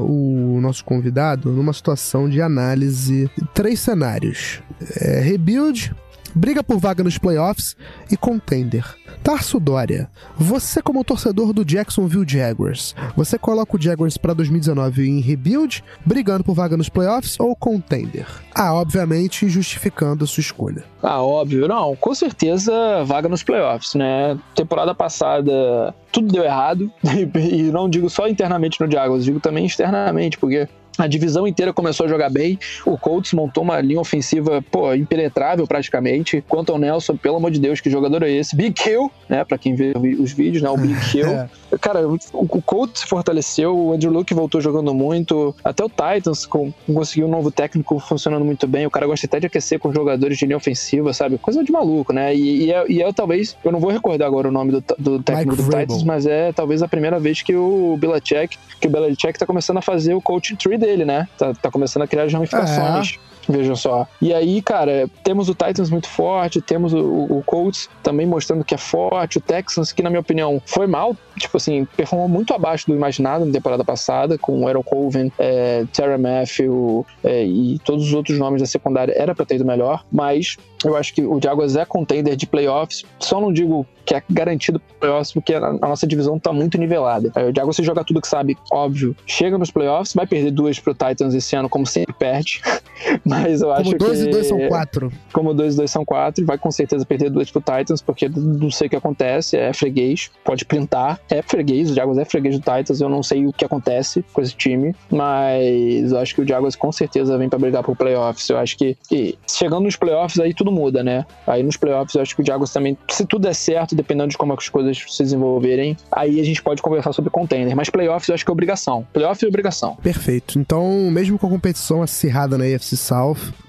o 0.01 0.59
nosso 0.62 0.85
convidado 0.85 1.51
numa 1.51 1.73
situação 1.73 2.29
de 2.29 2.41
análise. 2.41 3.29
Três 3.53 3.81
cenários: 3.81 4.62
é, 5.01 5.19
rebuild, 5.19 5.93
briga 6.33 6.63
por 6.63 6.79
vaga 6.79 7.03
nos 7.03 7.17
playoffs 7.17 7.75
e 8.11 8.17
contender. 8.17 8.85
Tarso 9.23 9.59
Dória, 9.59 10.09
você 10.37 10.81
como 10.81 11.03
torcedor 11.03 11.51
do 11.53 11.65
Jacksonville 11.65 12.25
Jaguars, 12.27 12.95
você 13.15 13.37
coloca 13.37 13.75
o 13.75 13.81
Jaguars 13.81 14.17
para 14.17 14.33
2019 14.33 15.09
em 15.09 15.19
rebuild, 15.19 15.83
brigando 16.05 16.43
por 16.43 16.53
vaga 16.53 16.77
nos 16.77 16.89
playoffs 16.89 17.39
ou 17.39 17.55
contender? 17.55 18.25
Ah, 18.55 18.73
obviamente 18.73 19.49
justificando 19.49 20.23
a 20.23 20.27
sua 20.27 20.41
escolha. 20.41 20.83
Ah, 21.03 21.21
óbvio. 21.21 21.67
Não, 21.67 21.95
com 21.95 22.13
certeza 22.15 23.03
vaga 23.03 23.27
nos 23.27 23.43
playoffs, 23.43 23.95
né? 23.95 24.37
Temporada 24.55 24.95
passada 24.95 25.93
tudo 26.11 26.31
deu 26.31 26.43
errado, 26.43 26.91
e 27.03 27.63
não 27.63 27.89
digo 27.89 28.09
só 28.09 28.27
internamente 28.27 28.81
no 28.81 28.91
Jaguars, 28.91 29.23
digo 29.23 29.39
também 29.39 29.65
externamente, 29.65 30.37
porque 30.37 30.67
a 30.99 31.07
divisão 31.07 31.47
inteira 31.47 31.73
começou 31.73 32.05
a 32.05 32.09
jogar 32.09 32.29
bem. 32.29 32.59
O 32.85 32.97
Colts 32.97 33.33
montou 33.33 33.63
uma 33.63 33.79
linha 33.79 33.99
ofensiva, 33.99 34.63
pô, 34.69 34.93
impenetrável 34.93 35.65
praticamente. 35.65 36.43
Quanto 36.47 36.71
ao 36.71 36.77
Nelson, 36.77 37.15
pelo 37.15 37.38
amor 37.38 37.51
de 37.51 37.59
Deus, 37.59 37.79
que 37.79 37.89
jogador 37.89 38.23
é 38.23 38.31
esse? 38.31 38.55
Big 38.55 38.73
Kill, 38.73 39.12
né? 39.27 39.43
Pra 39.43 39.57
quem 39.57 39.75
vê 39.75 39.93
os 40.19 40.33
vídeos, 40.33 40.62
né? 40.62 40.69
O 40.69 40.77
Big 40.77 40.95
Kill. 41.09 41.27
É. 41.27 41.49
Cara, 41.79 42.07
o 42.07 42.62
Colts 42.62 43.01
se 43.01 43.07
fortaleceu, 43.07 43.77
o 43.77 43.93
Andrew 43.93 44.12
Luke 44.12 44.33
voltou 44.33 44.59
jogando 44.59 44.93
muito. 44.93 45.55
Até 45.63 45.83
o 45.83 45.89
Titans 45.89 46.45
com, 46.45 46.73
conseguiu 46.91 47.27
um 47.27 47.31
novo 47.31 47.51
técnico 47.51 47.99
funcionando 47.99 48.43
muito 48.43 48.67
bem. 48.67 48.85
O 48.85 48.91
cara 48.91 49.05
gosta 49.05 49.25
até 49.25 49.39
de 49.39 49.47
aquecer 49.47 49.79
com 49.79 49.93
jogadores 49.93 50.38
de 50.38 50.45
linha 50.45 50.57
ofensiva, 50.57 51.13
sabe? 51.13 51.38
Coisa 51.38 51.63
de 51.63 51.71
maluco, 51.71 52.12
né? 52.12 52.35
E, 52.35 52.65
e, 52.65 52.73
é, 52.73 52.85
e 52.89 53.01
é, 53.01 53.13
talvez, 53.13 53.55
eu 53.63 53.71
não 53.71 53.79
vou 53.79 53.91
recordar 53.91 54.27
agora 54.27 54.47
o 54.47 54.51
nome 54.51 54.71
do, 54.71 54.83
do 54.97 55.21
técnico 55.21 55.51
Mike 55.51 55.63
do 55.63 55.63
Vrabel. 55.63 55.88
Titans, 55.88 56.03
mas 56.03 56.25
é 56.25 56.51
talvez 56.51 56.81
a 56.81 56.88
primeira 56.88 57.19
vez 57.19 57.41
que 57.41 57.55
o 57.55 57.97
Belichick, 57.99 58.57
que 58.79 58.88
o 58.88 58.89
Belichick 58.89 59.38
tá 59.38 59.45
começando 59.45 59.77
a 59.77 59.81
fazer 59.81 60.13
o 60.13 60.21
coaching 60.21 60.55
tree 60.55 60.77
dele 60.77 60.88
dele, 60.89 61.06
né? 61.06 61.28
Tá, 61.38 61.54
tá 61.54 61.71
começando 61.71 62.04
a 62.04 62.08
criar 62.08 62.28
ramificações. 62.28 63.17
É. 63.25 63.38
Vejam 63.47 63.75
só. 63.75 64.08
E 64.21 64.34
aí, 64.34 64.62
cara, 64.62 65.10
temos 65.23 65.49
o 65.49 65.56
Titans 65.56 65.89
muito 65.89 66.08
forte, 66.08 66.62
temos 66.62 66.93
o, 66.93 66.99
o 66.99 67.43
Colts 67.45 67.89
também 68.04 68.25
mostrando 68.25 68.63
que 68.63 68.75
é 68.75 68.78
forte, 68.78 69.38
o 69.38 69.41
Texans, 69.41 69.91
que 69.91 70.04
na 70.04 70.10
minha 70.10 70.19
opinião 70.19 70.62
foi 70.65 70.88
mal, 70.88 71.15
tipo 71.38 71.58
assim, 71.58 71.88
performou 71.97 72.28
muito 72.28 72.54
abaixo 72.54 72.88
do 72.88 72.95
imaginado 72.95 73.45
na 73.45 73.52
temporada 73.52 73.84
passada, 73.84 74.38
com 74.38 74.62
o 74.62 74.67
Aaron 74.67 74.84
Colvin, 74.84 75.32
é, 75.39 75.86
Terra 75.93 76.17
Matthew 76.17 77.06
é, 77.23 77.43
e 77.43 77.80
todos 77.80 78.06
os 78.06 78.13
outros 78.13 78.38
nomes 78.38 78.62
da 78.62 78.67
secundária, 78.67 79.13
era 79.15 79.34
pra 79.34 79.45
ter 79.45 79.56
ido 79.56 79.65
melhor, 79.65 80.06
mas 80.12 80.58
eu 80.84 80.95
acho 80.95 81.13
que 81.13 81.21
o 81.21 81.39
Jaguars 81.41 81.75
é 81.75 81.86
contender 81.86 82.36
de 82.36 82.45
playoffs, 82.45 83.04
só 83.19 83.41
não 83.41 83.52
digo 83.52 83.86
que 84.06 84.15
é 84.15 84.23
garantido 84.30 84.80
pro 84.80 84.95
playoffs, 85.02 85.32
porque 85.32 85.54
a, 85.54 85.73
nossa 85.73 86.08
divisão 86.08 86.39
tá 86.39 86.52
muito 86.52 86.78
nivelada. 86.78 87.32
Aí, 87.36 87.43
o 87.52 87.56
Jaguars 87.56 87.75
você 87.75 87.84
joga 87.84 88.04
tudo 88.04 88.21
que 88.21 88.28
sabe, 88.28 88.58
óbvio, 88.71 89.15
chega 89.25 89.58
nos 89.58 89.69
playoffs, 89.69 90.13
vai 90.13 90.25
perder 90.25 90.52
duas 90.52 90.80
pro 90.80 90.93
Titans 90.93 91.34
esse 91.34 91.56
ano, 91.56 91.69
como 91.69 91.86
sempre 91.86 92.13
perde, 92.13 92.62
mas 93.25 93.38
eu 93.62 93.71
acho 93.71 93.84
como 93.84 93.97
dois 93.97 94.21
que... 94.21 94.28
e 94.28 94.32
dois 94.32 94.47
são 94.47 94.67
quatro. 94.67 95.12
Como 95.34 95.54
dois 95.54 95.73
e 95.73 95.78
dois 95.78 95.91
são 95.91 96.06
quatro, 96.06 96.45
vai 96.45 96.58
com 96.58 96.71
certeza 96.71 97.06
perder 97.06 97.30
duas 97.30 97.49
pro 97.49 97.62
Titans, 97.62 98.02
porque 98.02 98.30
não 98.30 98.71
sei 98.71 98.88
o 98.88 98.89
que 98.89 98.95
acontece, 98.95 99.58
é 99.58 99.73
freguês, 99.73 100.32
pode 100.43 100.65
printar, 100.65 101.19
é 101.30 101.41
freguês, 101.41 101.91
o 101.91 101.93
Jaguars 101.93 102.17
é 102.17 102.25
freguês 102.25 102.56
do 102.56 102.62
Titans, 102.62 103.02
eu 103.02 103.10
não 103.10 103.23
sei 103.23 103.45
o 103.45 103.54
que 103.54 103.65
acontece 103.65 104.23
com 104.34 104.41
esse 104.41 104.56
time, 104.56 104.95
mas 105.10 106.12
eu 106.12 106.19
acho 106.19 106.36
que 106.36 106.41
o 106.41 106.47
Jaguars 106.47 106.75
com 106.75 106.91
certeza 106.91 107.38
vem 107.38 107.49
para 107.49 107.60
brigar 107.60 107.84
pro 107.84 107.95
playoffs. 107.95 108.49
Eu 108.49 108.58
acho 108.58 108.78
que, 108.78 108.97
que, 109.08 109.38
chegando 109.47 109.84
nos 109.84 109.95
playoffs 109.95 110.39
aí 110.39 110.54
tudo 110.54 110.71
muda, 110.71 111.04
né? 111.04 111.25
Aí 111.47 111.63
nos 111.63 111.78
playoffs 111.78 112.15
eu 112.15 112.21
acho 112.21 112.36
que 112.36 112.41
o 112.41 112.45
Jaguars 112.45 112.71
também, 112.71 112.97
se 113.10 113.25
tudo 113.25 113.43
der 113.43 113.56
certo, 113.56 113.95
dependendo 113.95 114.30
de 114.30 114.38
como 114.38 114.54
as 114.54 114.69
coisas 114.69 114.97
se 115.08 115.23
desenvolverem, 115.23 115.95
aí 116.12 116.39
a 116.39 116.43
gente 116.43 116.62
pode 116.62 116.82
conversar 116.82 117.13
sobre 117.13 117.30
contender. 117.30 117.75
Mas 117.75 117.89
playoffs 117.89 118.30
eu 118.30 118.36
acho 118.36 118.45
que 118.45 118.52
é 118.52 118.54
obrigação. 118.54 119.06
Playoffs 119.13 119.43
é 119.43 119.47
obrigação. 119.47 119.95
Perfeito. 119.95 120.60
Então, 120.60 121.10
mesmo 121.12 121.38
com 121.38 121.47
a 121.47 121.49
competição 121.49 122.02
acirrada 122.02 122.58
na 122.58 122.65
AFC 122.65 122.95
South, 122.95 123.18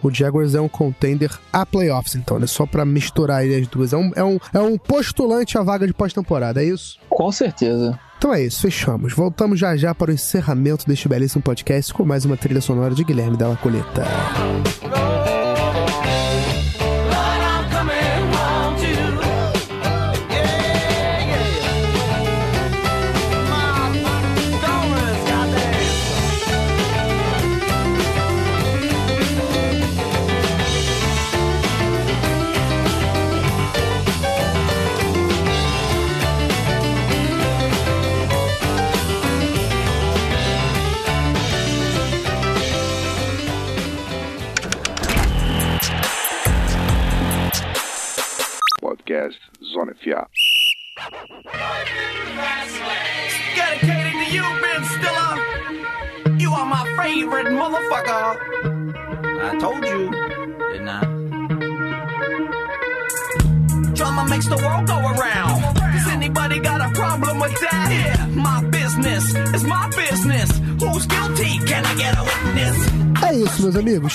o 0.02 0.10
Jaguars 0.10 0.54
é 0.54 0.60
um 0.60 0.68
contender 0.68 1.30
a 1.52 1.64
playoffs, 1.64 2.14
então, 2.14 2.38
né? 2.38 2.46
Só 2.46 2.66
pra 2.66 2.84
misturar 2.84 3.38
aí 3.38 3.54
as 3.54 3.66
duas. 3.66 3.92
É 3.92 3.96
um, 3.96 4.12
é 4.14 4.24
um, 4.24 4.38
é 4.52 4.58
um 4.60 4.78
postulante 4.78 5.58
à 5.58 5.62
vaga 5.62 5.86
de 5.86 5.92
pós-temporada, 5.92 6.62
é 6.62 6.66
isso? 6.66 6.98
Com 7.08 7.30
certeza. 7.30 7.98
Então 8.18 8.34
é 8.34 8.42
isso, 8.42 8.60
fechamos. 8.60 9.14
Voltamos 9.14 9.58
já 9.58 9.76
já 9.76 9.94
para 9.94 10.10
o 10.10 10.14
encerramento 10.14 10.86
deste 10.86 11.08
belíssimo 11.08 11.42
podcast 11.42 11.92
com 11.94 12.04
mais 12.04 12.24
uma 12.24 12.36
trilha 12.36 12.60
sonora 12.60 12.94
de 12.94 13.02
Guilherme 13.02 13.36
Della 13.36 13.56
Coleta. 13.56 14.04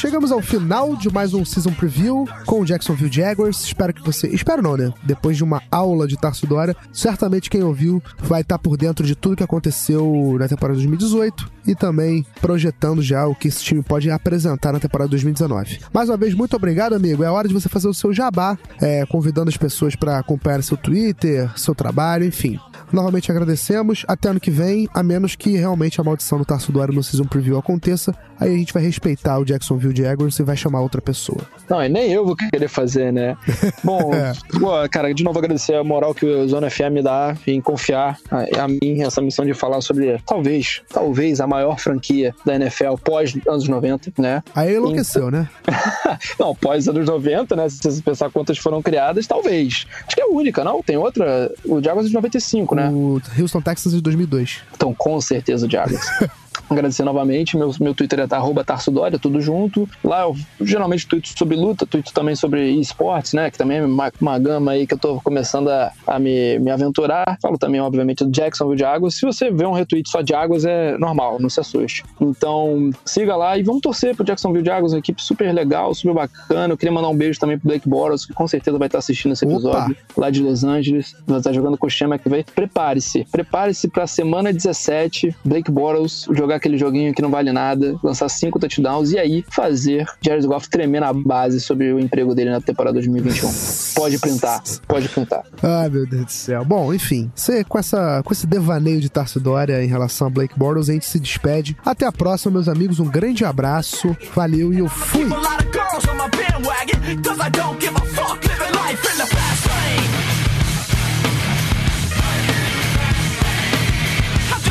Chegamos 0.06 0.32
ao 0.32 0.40
final 0.40 0.96
de 0.96 1.12
mais 1.12 1.34
um 1.34 1.44
Season 1.44 1.74
Preview 1.74 2.30
com 2.46 2.62
o 2.62 2.66
Jacksonville 2.66 3.12
Jaguars. 3.12 3.62
Espero 3.62 3.92
que 3.92 4.04
você. 4.04 4.28
Espero 4.28 4.62
não, 4.62 4.78
né? 4.78 4.94
Depois 5.02 5.36
de 5.36 5.44
uma 5.44 5.64
aula 5.72 6.08
de 6.08 6.16
Tarso 6.16 6.46
Dora, 6.46 6.78
certamente 6.94 7.50
quem 7.50 7.64
ouviu 7.64 8.00
vai 8.20 8.42
estar 8.42 8.60
por 8.60 8.78
dentro 8.78 9.04
de 9.04 9.16
tudo 9.16 9.36
que 9.36 9.44
aconteceu 9.44 10.38
na 10.38 10.48
temporada 10.48 10.76
2018 10.76 11.52
e 11.66 11.74
também 11.74 12.24
projetando 12.40 13.02
já 13.02 13.26
o 13.26 13.34
que 13.34 13.48
esse 13.48 13.64
time 13.64 13.82
pode 13.82 14.12
apresentar 14.12 14.72
na 14.72 14.80
temporada 14.80 15.10
2019. 15.10 15.80
Mais 15.92 16.08
uma 16.08 16.18
vez, 16.18 16.36
muito 16.36 16.56
obrigado, 16.56 16.94
amigo. 16.94 17.24
É 17.24 17.32
hora 17.32 17.48
de 17.48 17.54
você 17.56 17.68
fazer 17.68 17.88
o 17.88 17.94
seu 17.94 18.14
jabá, 18.14 18.56
é, 18.80 19.08
convidando 19.08 19.50
as 19.50 19.58
pessoas 19.58 19.96
para 19.96 20.20
acompanhar 20.20 20.62
seu 20.62 20.78
Twitter, 20.78 21.50
seu 21.58 21.74
trabalho, 21.74 22.26
enfim. 22.26 22.60
Novamente 22.92 23.32
agradecemos. 23.32 24.06
Até 24.08 24.30
ano 24.30 24.40
que 24.40 24.52
vem, 24.52 24.88
a 24.94 25.04
menos 25.04 25.36
que 25.36 25.58
realmente 25.58 26.00
a 26.00 26.04
maldição 26.04 26.38
do 26.38 26.46
Tarso 26.46 26.72
Dora 26.72 26.92
no 26.92 27.04
Season 27.04 27.26
Preview 27.26 27.58
aconteça. 27.58 28.14
Aí 28.40 28.54
a 28.54 28.58
gente 28.58 28.74
vai 28.74 28.84
respeitar 28.84 29.40
o 29.40 29.46
Jacksonville 29.46 29.96
Jaguars 29.96 30.38
e 30.40 30.44
vai 30.44 30.58
chamar 30.58 30.82
outra 30.82 31.02
pessoa. 31.02 31.40
Não, 31.70 31.84
e 31.84 31.88
nem 31.88 32.12
eu 32.12 32.26
vou 32.26 32.36
querer 32.36 32.68
fazer, 32.68 33.12
né? 33.12 33.38
Bom, 33.84 34.14
é. 34.14 34.34
pô, 34.60 34.72
cara, 34.90 35.14
de 35.14 35.24
novo 35.24 35.40
agradecer 35.40 35.76
a 35.76 35.84
moral 35.84 36.14
que 36.14 36.26
o 36.26 36.48
Zona 36.48 36.70
FM 36.70 37.02
dá 37.04 37.36
em 37.48 37.62
confiar 37.62 38.18
a, 38.30 38.64
a, 38.64 38.68
mim 38.68 39.02
essa 39.02 39.22
missão 39.22 39.46
de 39.46 39.54
falar 39.54 39.82
sobre, 39.82 40.20
talvez, 40.26 40.82
talvez 40.90 41.40
a 41.40 41.48
maior 41.48 41.80
franquia 41.80 42.36
da 42.46 42.56
NFL 42.56 42.96
pós 43.04 43.34
anos 43.48 43.68
90, 43.68 44.12
né? 44.18 44.44
Aí 44.54 44.76
enlouqueceu, 44.76 45.30
então... 45.30 45.42
né? 45.42 45.50
não, 46.40 46.54
pós 46.54 46.88
anos 46.88 47.06
90, 47.06 47.56
né? 47.56 47.70
Se 47.70 47.80
você 47.82 48.02
pensar 48.02 48.30
quantas 48.30 48.58
foram 48.58 48.82
criadas, 48.82 49.26
talvez. 49.26 49.86
Acho 50.06 50.16
que 50.16 50.22
é 50.22 50.26
a 50.26 50.28
única, 50.28 50.64
não? 50.64 50.84
Tem 50.84 50.98
outra, 50.98 51.52
o 51.64 51.82
Jaguars 51.82 52.08
de 52.08 52.14
95, 52.14 52.75
né? 52.76 52.90
O 52.90 53.22
Houston 53.40 53.62
Texans 53.62 53.94
de 53.94 54.02
2002. 54.02 54.62
Então, 54.76 54.94
com 54.94 55.20
certeza 55.22 55.66
o 55.66 55.70
Jaguars. 55.70 56.06
agradecer 56.70 57.04
novamente. 57.04 57.58
Meu, 57.58 57.72
meu 57.80 57.94
Twitter 57.94 58.20
é 58.20 58.36
arroba 58.36 58.64
Tarso 58.64 58.92
Dória, 58.92 59.20
tudo 59.20 59.40
junto. 59.42 59.88
Lá 60.04 60.22
eu 60.22 60.36
geralmente 60.62 61.08
tweeto 61.08 61.30
sobre 61.38 61.56
luta, 61.56 61.86
tweeto 61.86 62.14
também 62.14 62.36
sobre 62.36 62.72
esportes, 62.72 63.34
né? 63.34 63.50
Que 63.52 63.58
também 63.58 63.78
é 63.78 63.86
uma, 63.86 64.12
uma 64.20 64.40
gama 64.40 64.72
aí 64.72 64.88
que 64.88 64.94
eu 64.94 64.98
tô 64.98 65.22
começando 65.22 65.70
a, 65.70 65.92
a 66.08 66.20
me, 66.20 66.60
me 66.60 66.72
aventurar. 66.72 67.38
Falo 67.42 67.58
também, 67.58 67.82
obviamente, 67.82 68.24
do 68.24 68.32
Jacksonville 68.32 68.78
de 68.78 68.84
Águas. 68.84 69.16
Se 69.16 69.26
você 69.26 69.52
vê 69.52 69.66
um 69.66 69.74
retweet 69.74 70.10
só 70.10 70.22
de 70.22 70.34
Águas, 70.34 70.66
é 70.66 70.98
normal, 70.98 71.40
não 71.40 71.50
se 71.50 71.60
assuste. 71.60 72.04
Então, 72.20 72.90
siga 73.06 73.36
lá 73.36 73.58
e 73.58 73.64
vamos 73.64 73.82
torcer 73.82 74.16
pro 74.16 74.26
Jacksonville 74.26 74.64
de 74.64 74.70
Águas, 74.70 74.94
uma 74.94 75.00
equipe 75.00 75.22
super 75.22 75.52
legal, 75.54 75.94
super 75.94 76.14
bacana. 76.14 76.74
Eu 76.74 76.78
queria 76.78 76.92
mandar 76.92 77.10
um 77.10 77.18
beijo 77.18 77.40
também 77.40 77.58
pro 77.58 77.68
Blake 77.68 77.88
Boros, 77.88 78.26
que 78.26 78.34
com 78.34 78.48
certeza 78.48 78.78
vai 78.78 78.88
estar 78.88 79.00
assistindo 79.00 79.34
esse 79.34 79.46
episódio 79.46 79.92
Opa. 79.92 79.96
lá 80.18 80.30
de 80.30 80.42
Los 80.42 80.64
Angeles. 80.64 81.16
Vai 81.26 81.40
estar 81.40 81.54
jogando 81.54 81.78
com 81.78 81.88
o 81.88 81.90
Chema 81.90 82.18
que 82.18 82.30
vem. 82.30 82.44
Prepare-se, 82.44 83.26
prepare-se 83.32 83.88
pra 83.88 84.08
semana 84.08 84.52
17, 84.52 85.36
Blake 85.44 85.72
Boros 85.72 86.28
jogar 86.32 86.55
jogar 86.56 86.58
aquele 86.58 86.78
joguinho 86.78 87.14
que 87.14 87.22
não 87.22 87.30
vale 87.30 87.52
nada, 87.52 87.96
lançar 88.04 88.30
cinco 88.30 88.60
touchdowns 88.60 89.12
e 89.12 89.20
aí 89.20 89.46
fazer 89.50 90.06
Jared 90.22 90.48
Goff 90.48 90.70
tremer 90.70 91.02
na 91.02 91.14
base 91.14 91.60
sobre 91.60 91.92
o 91.94 92.00
emprego 92.00 92.34
dele 92.34 92.50
na 92.50 92.62
temporada 92.62 92.94
2021. 92.94 93.52
Pode 93.96 94.18
printar, 94.20 94.64
pode 94.88 95.10
printar. 95.10 95.44
Ai, 95.62 95.90
meu 95.90 96.08
Deus 96.08 96.26
do 96.26 96.32
céu. 96.32 96.66
Bom, 96.66 96.94
enfim, 96.94 97.32
você, 97.36 97.64
com, 97.64 97.78
essa, 97.78 98.22
com 98.24 98.34
esse 98.34 98.48
devaneio 98.48 99.00
de 99.00 99.10
Tarso 99.10 99.40
Dória 99.40 99.84
em 99.84 99.88
relação 99.88 100.28
a 100.28 100.30
Blake 100.30 100.58
Bortles, 100.58 100.90
a 100.90 100.94
gente 100.94 101.06
se 101.06 101.20
despede. 101.20 101.78
Até 101.86 102.06
a 102.06 102.12
próxima, 102.12 102.54
meus 102.54 102.68
amigos. 102.68 103.00
Um 103.00 103.06
grande 103.06 103.44
abraço. 103.46 104.16
Valeu 104.34 104.74
e 104.74 104.80
eu 104.80 104.88
fui. 104.88 105.26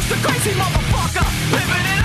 Just 0.09 0.21
a 0.21 0.27
crazy 0.27 0.51
motherfucker, 0.51 1.53
living 1.53 1.99
up. 1.99 2.04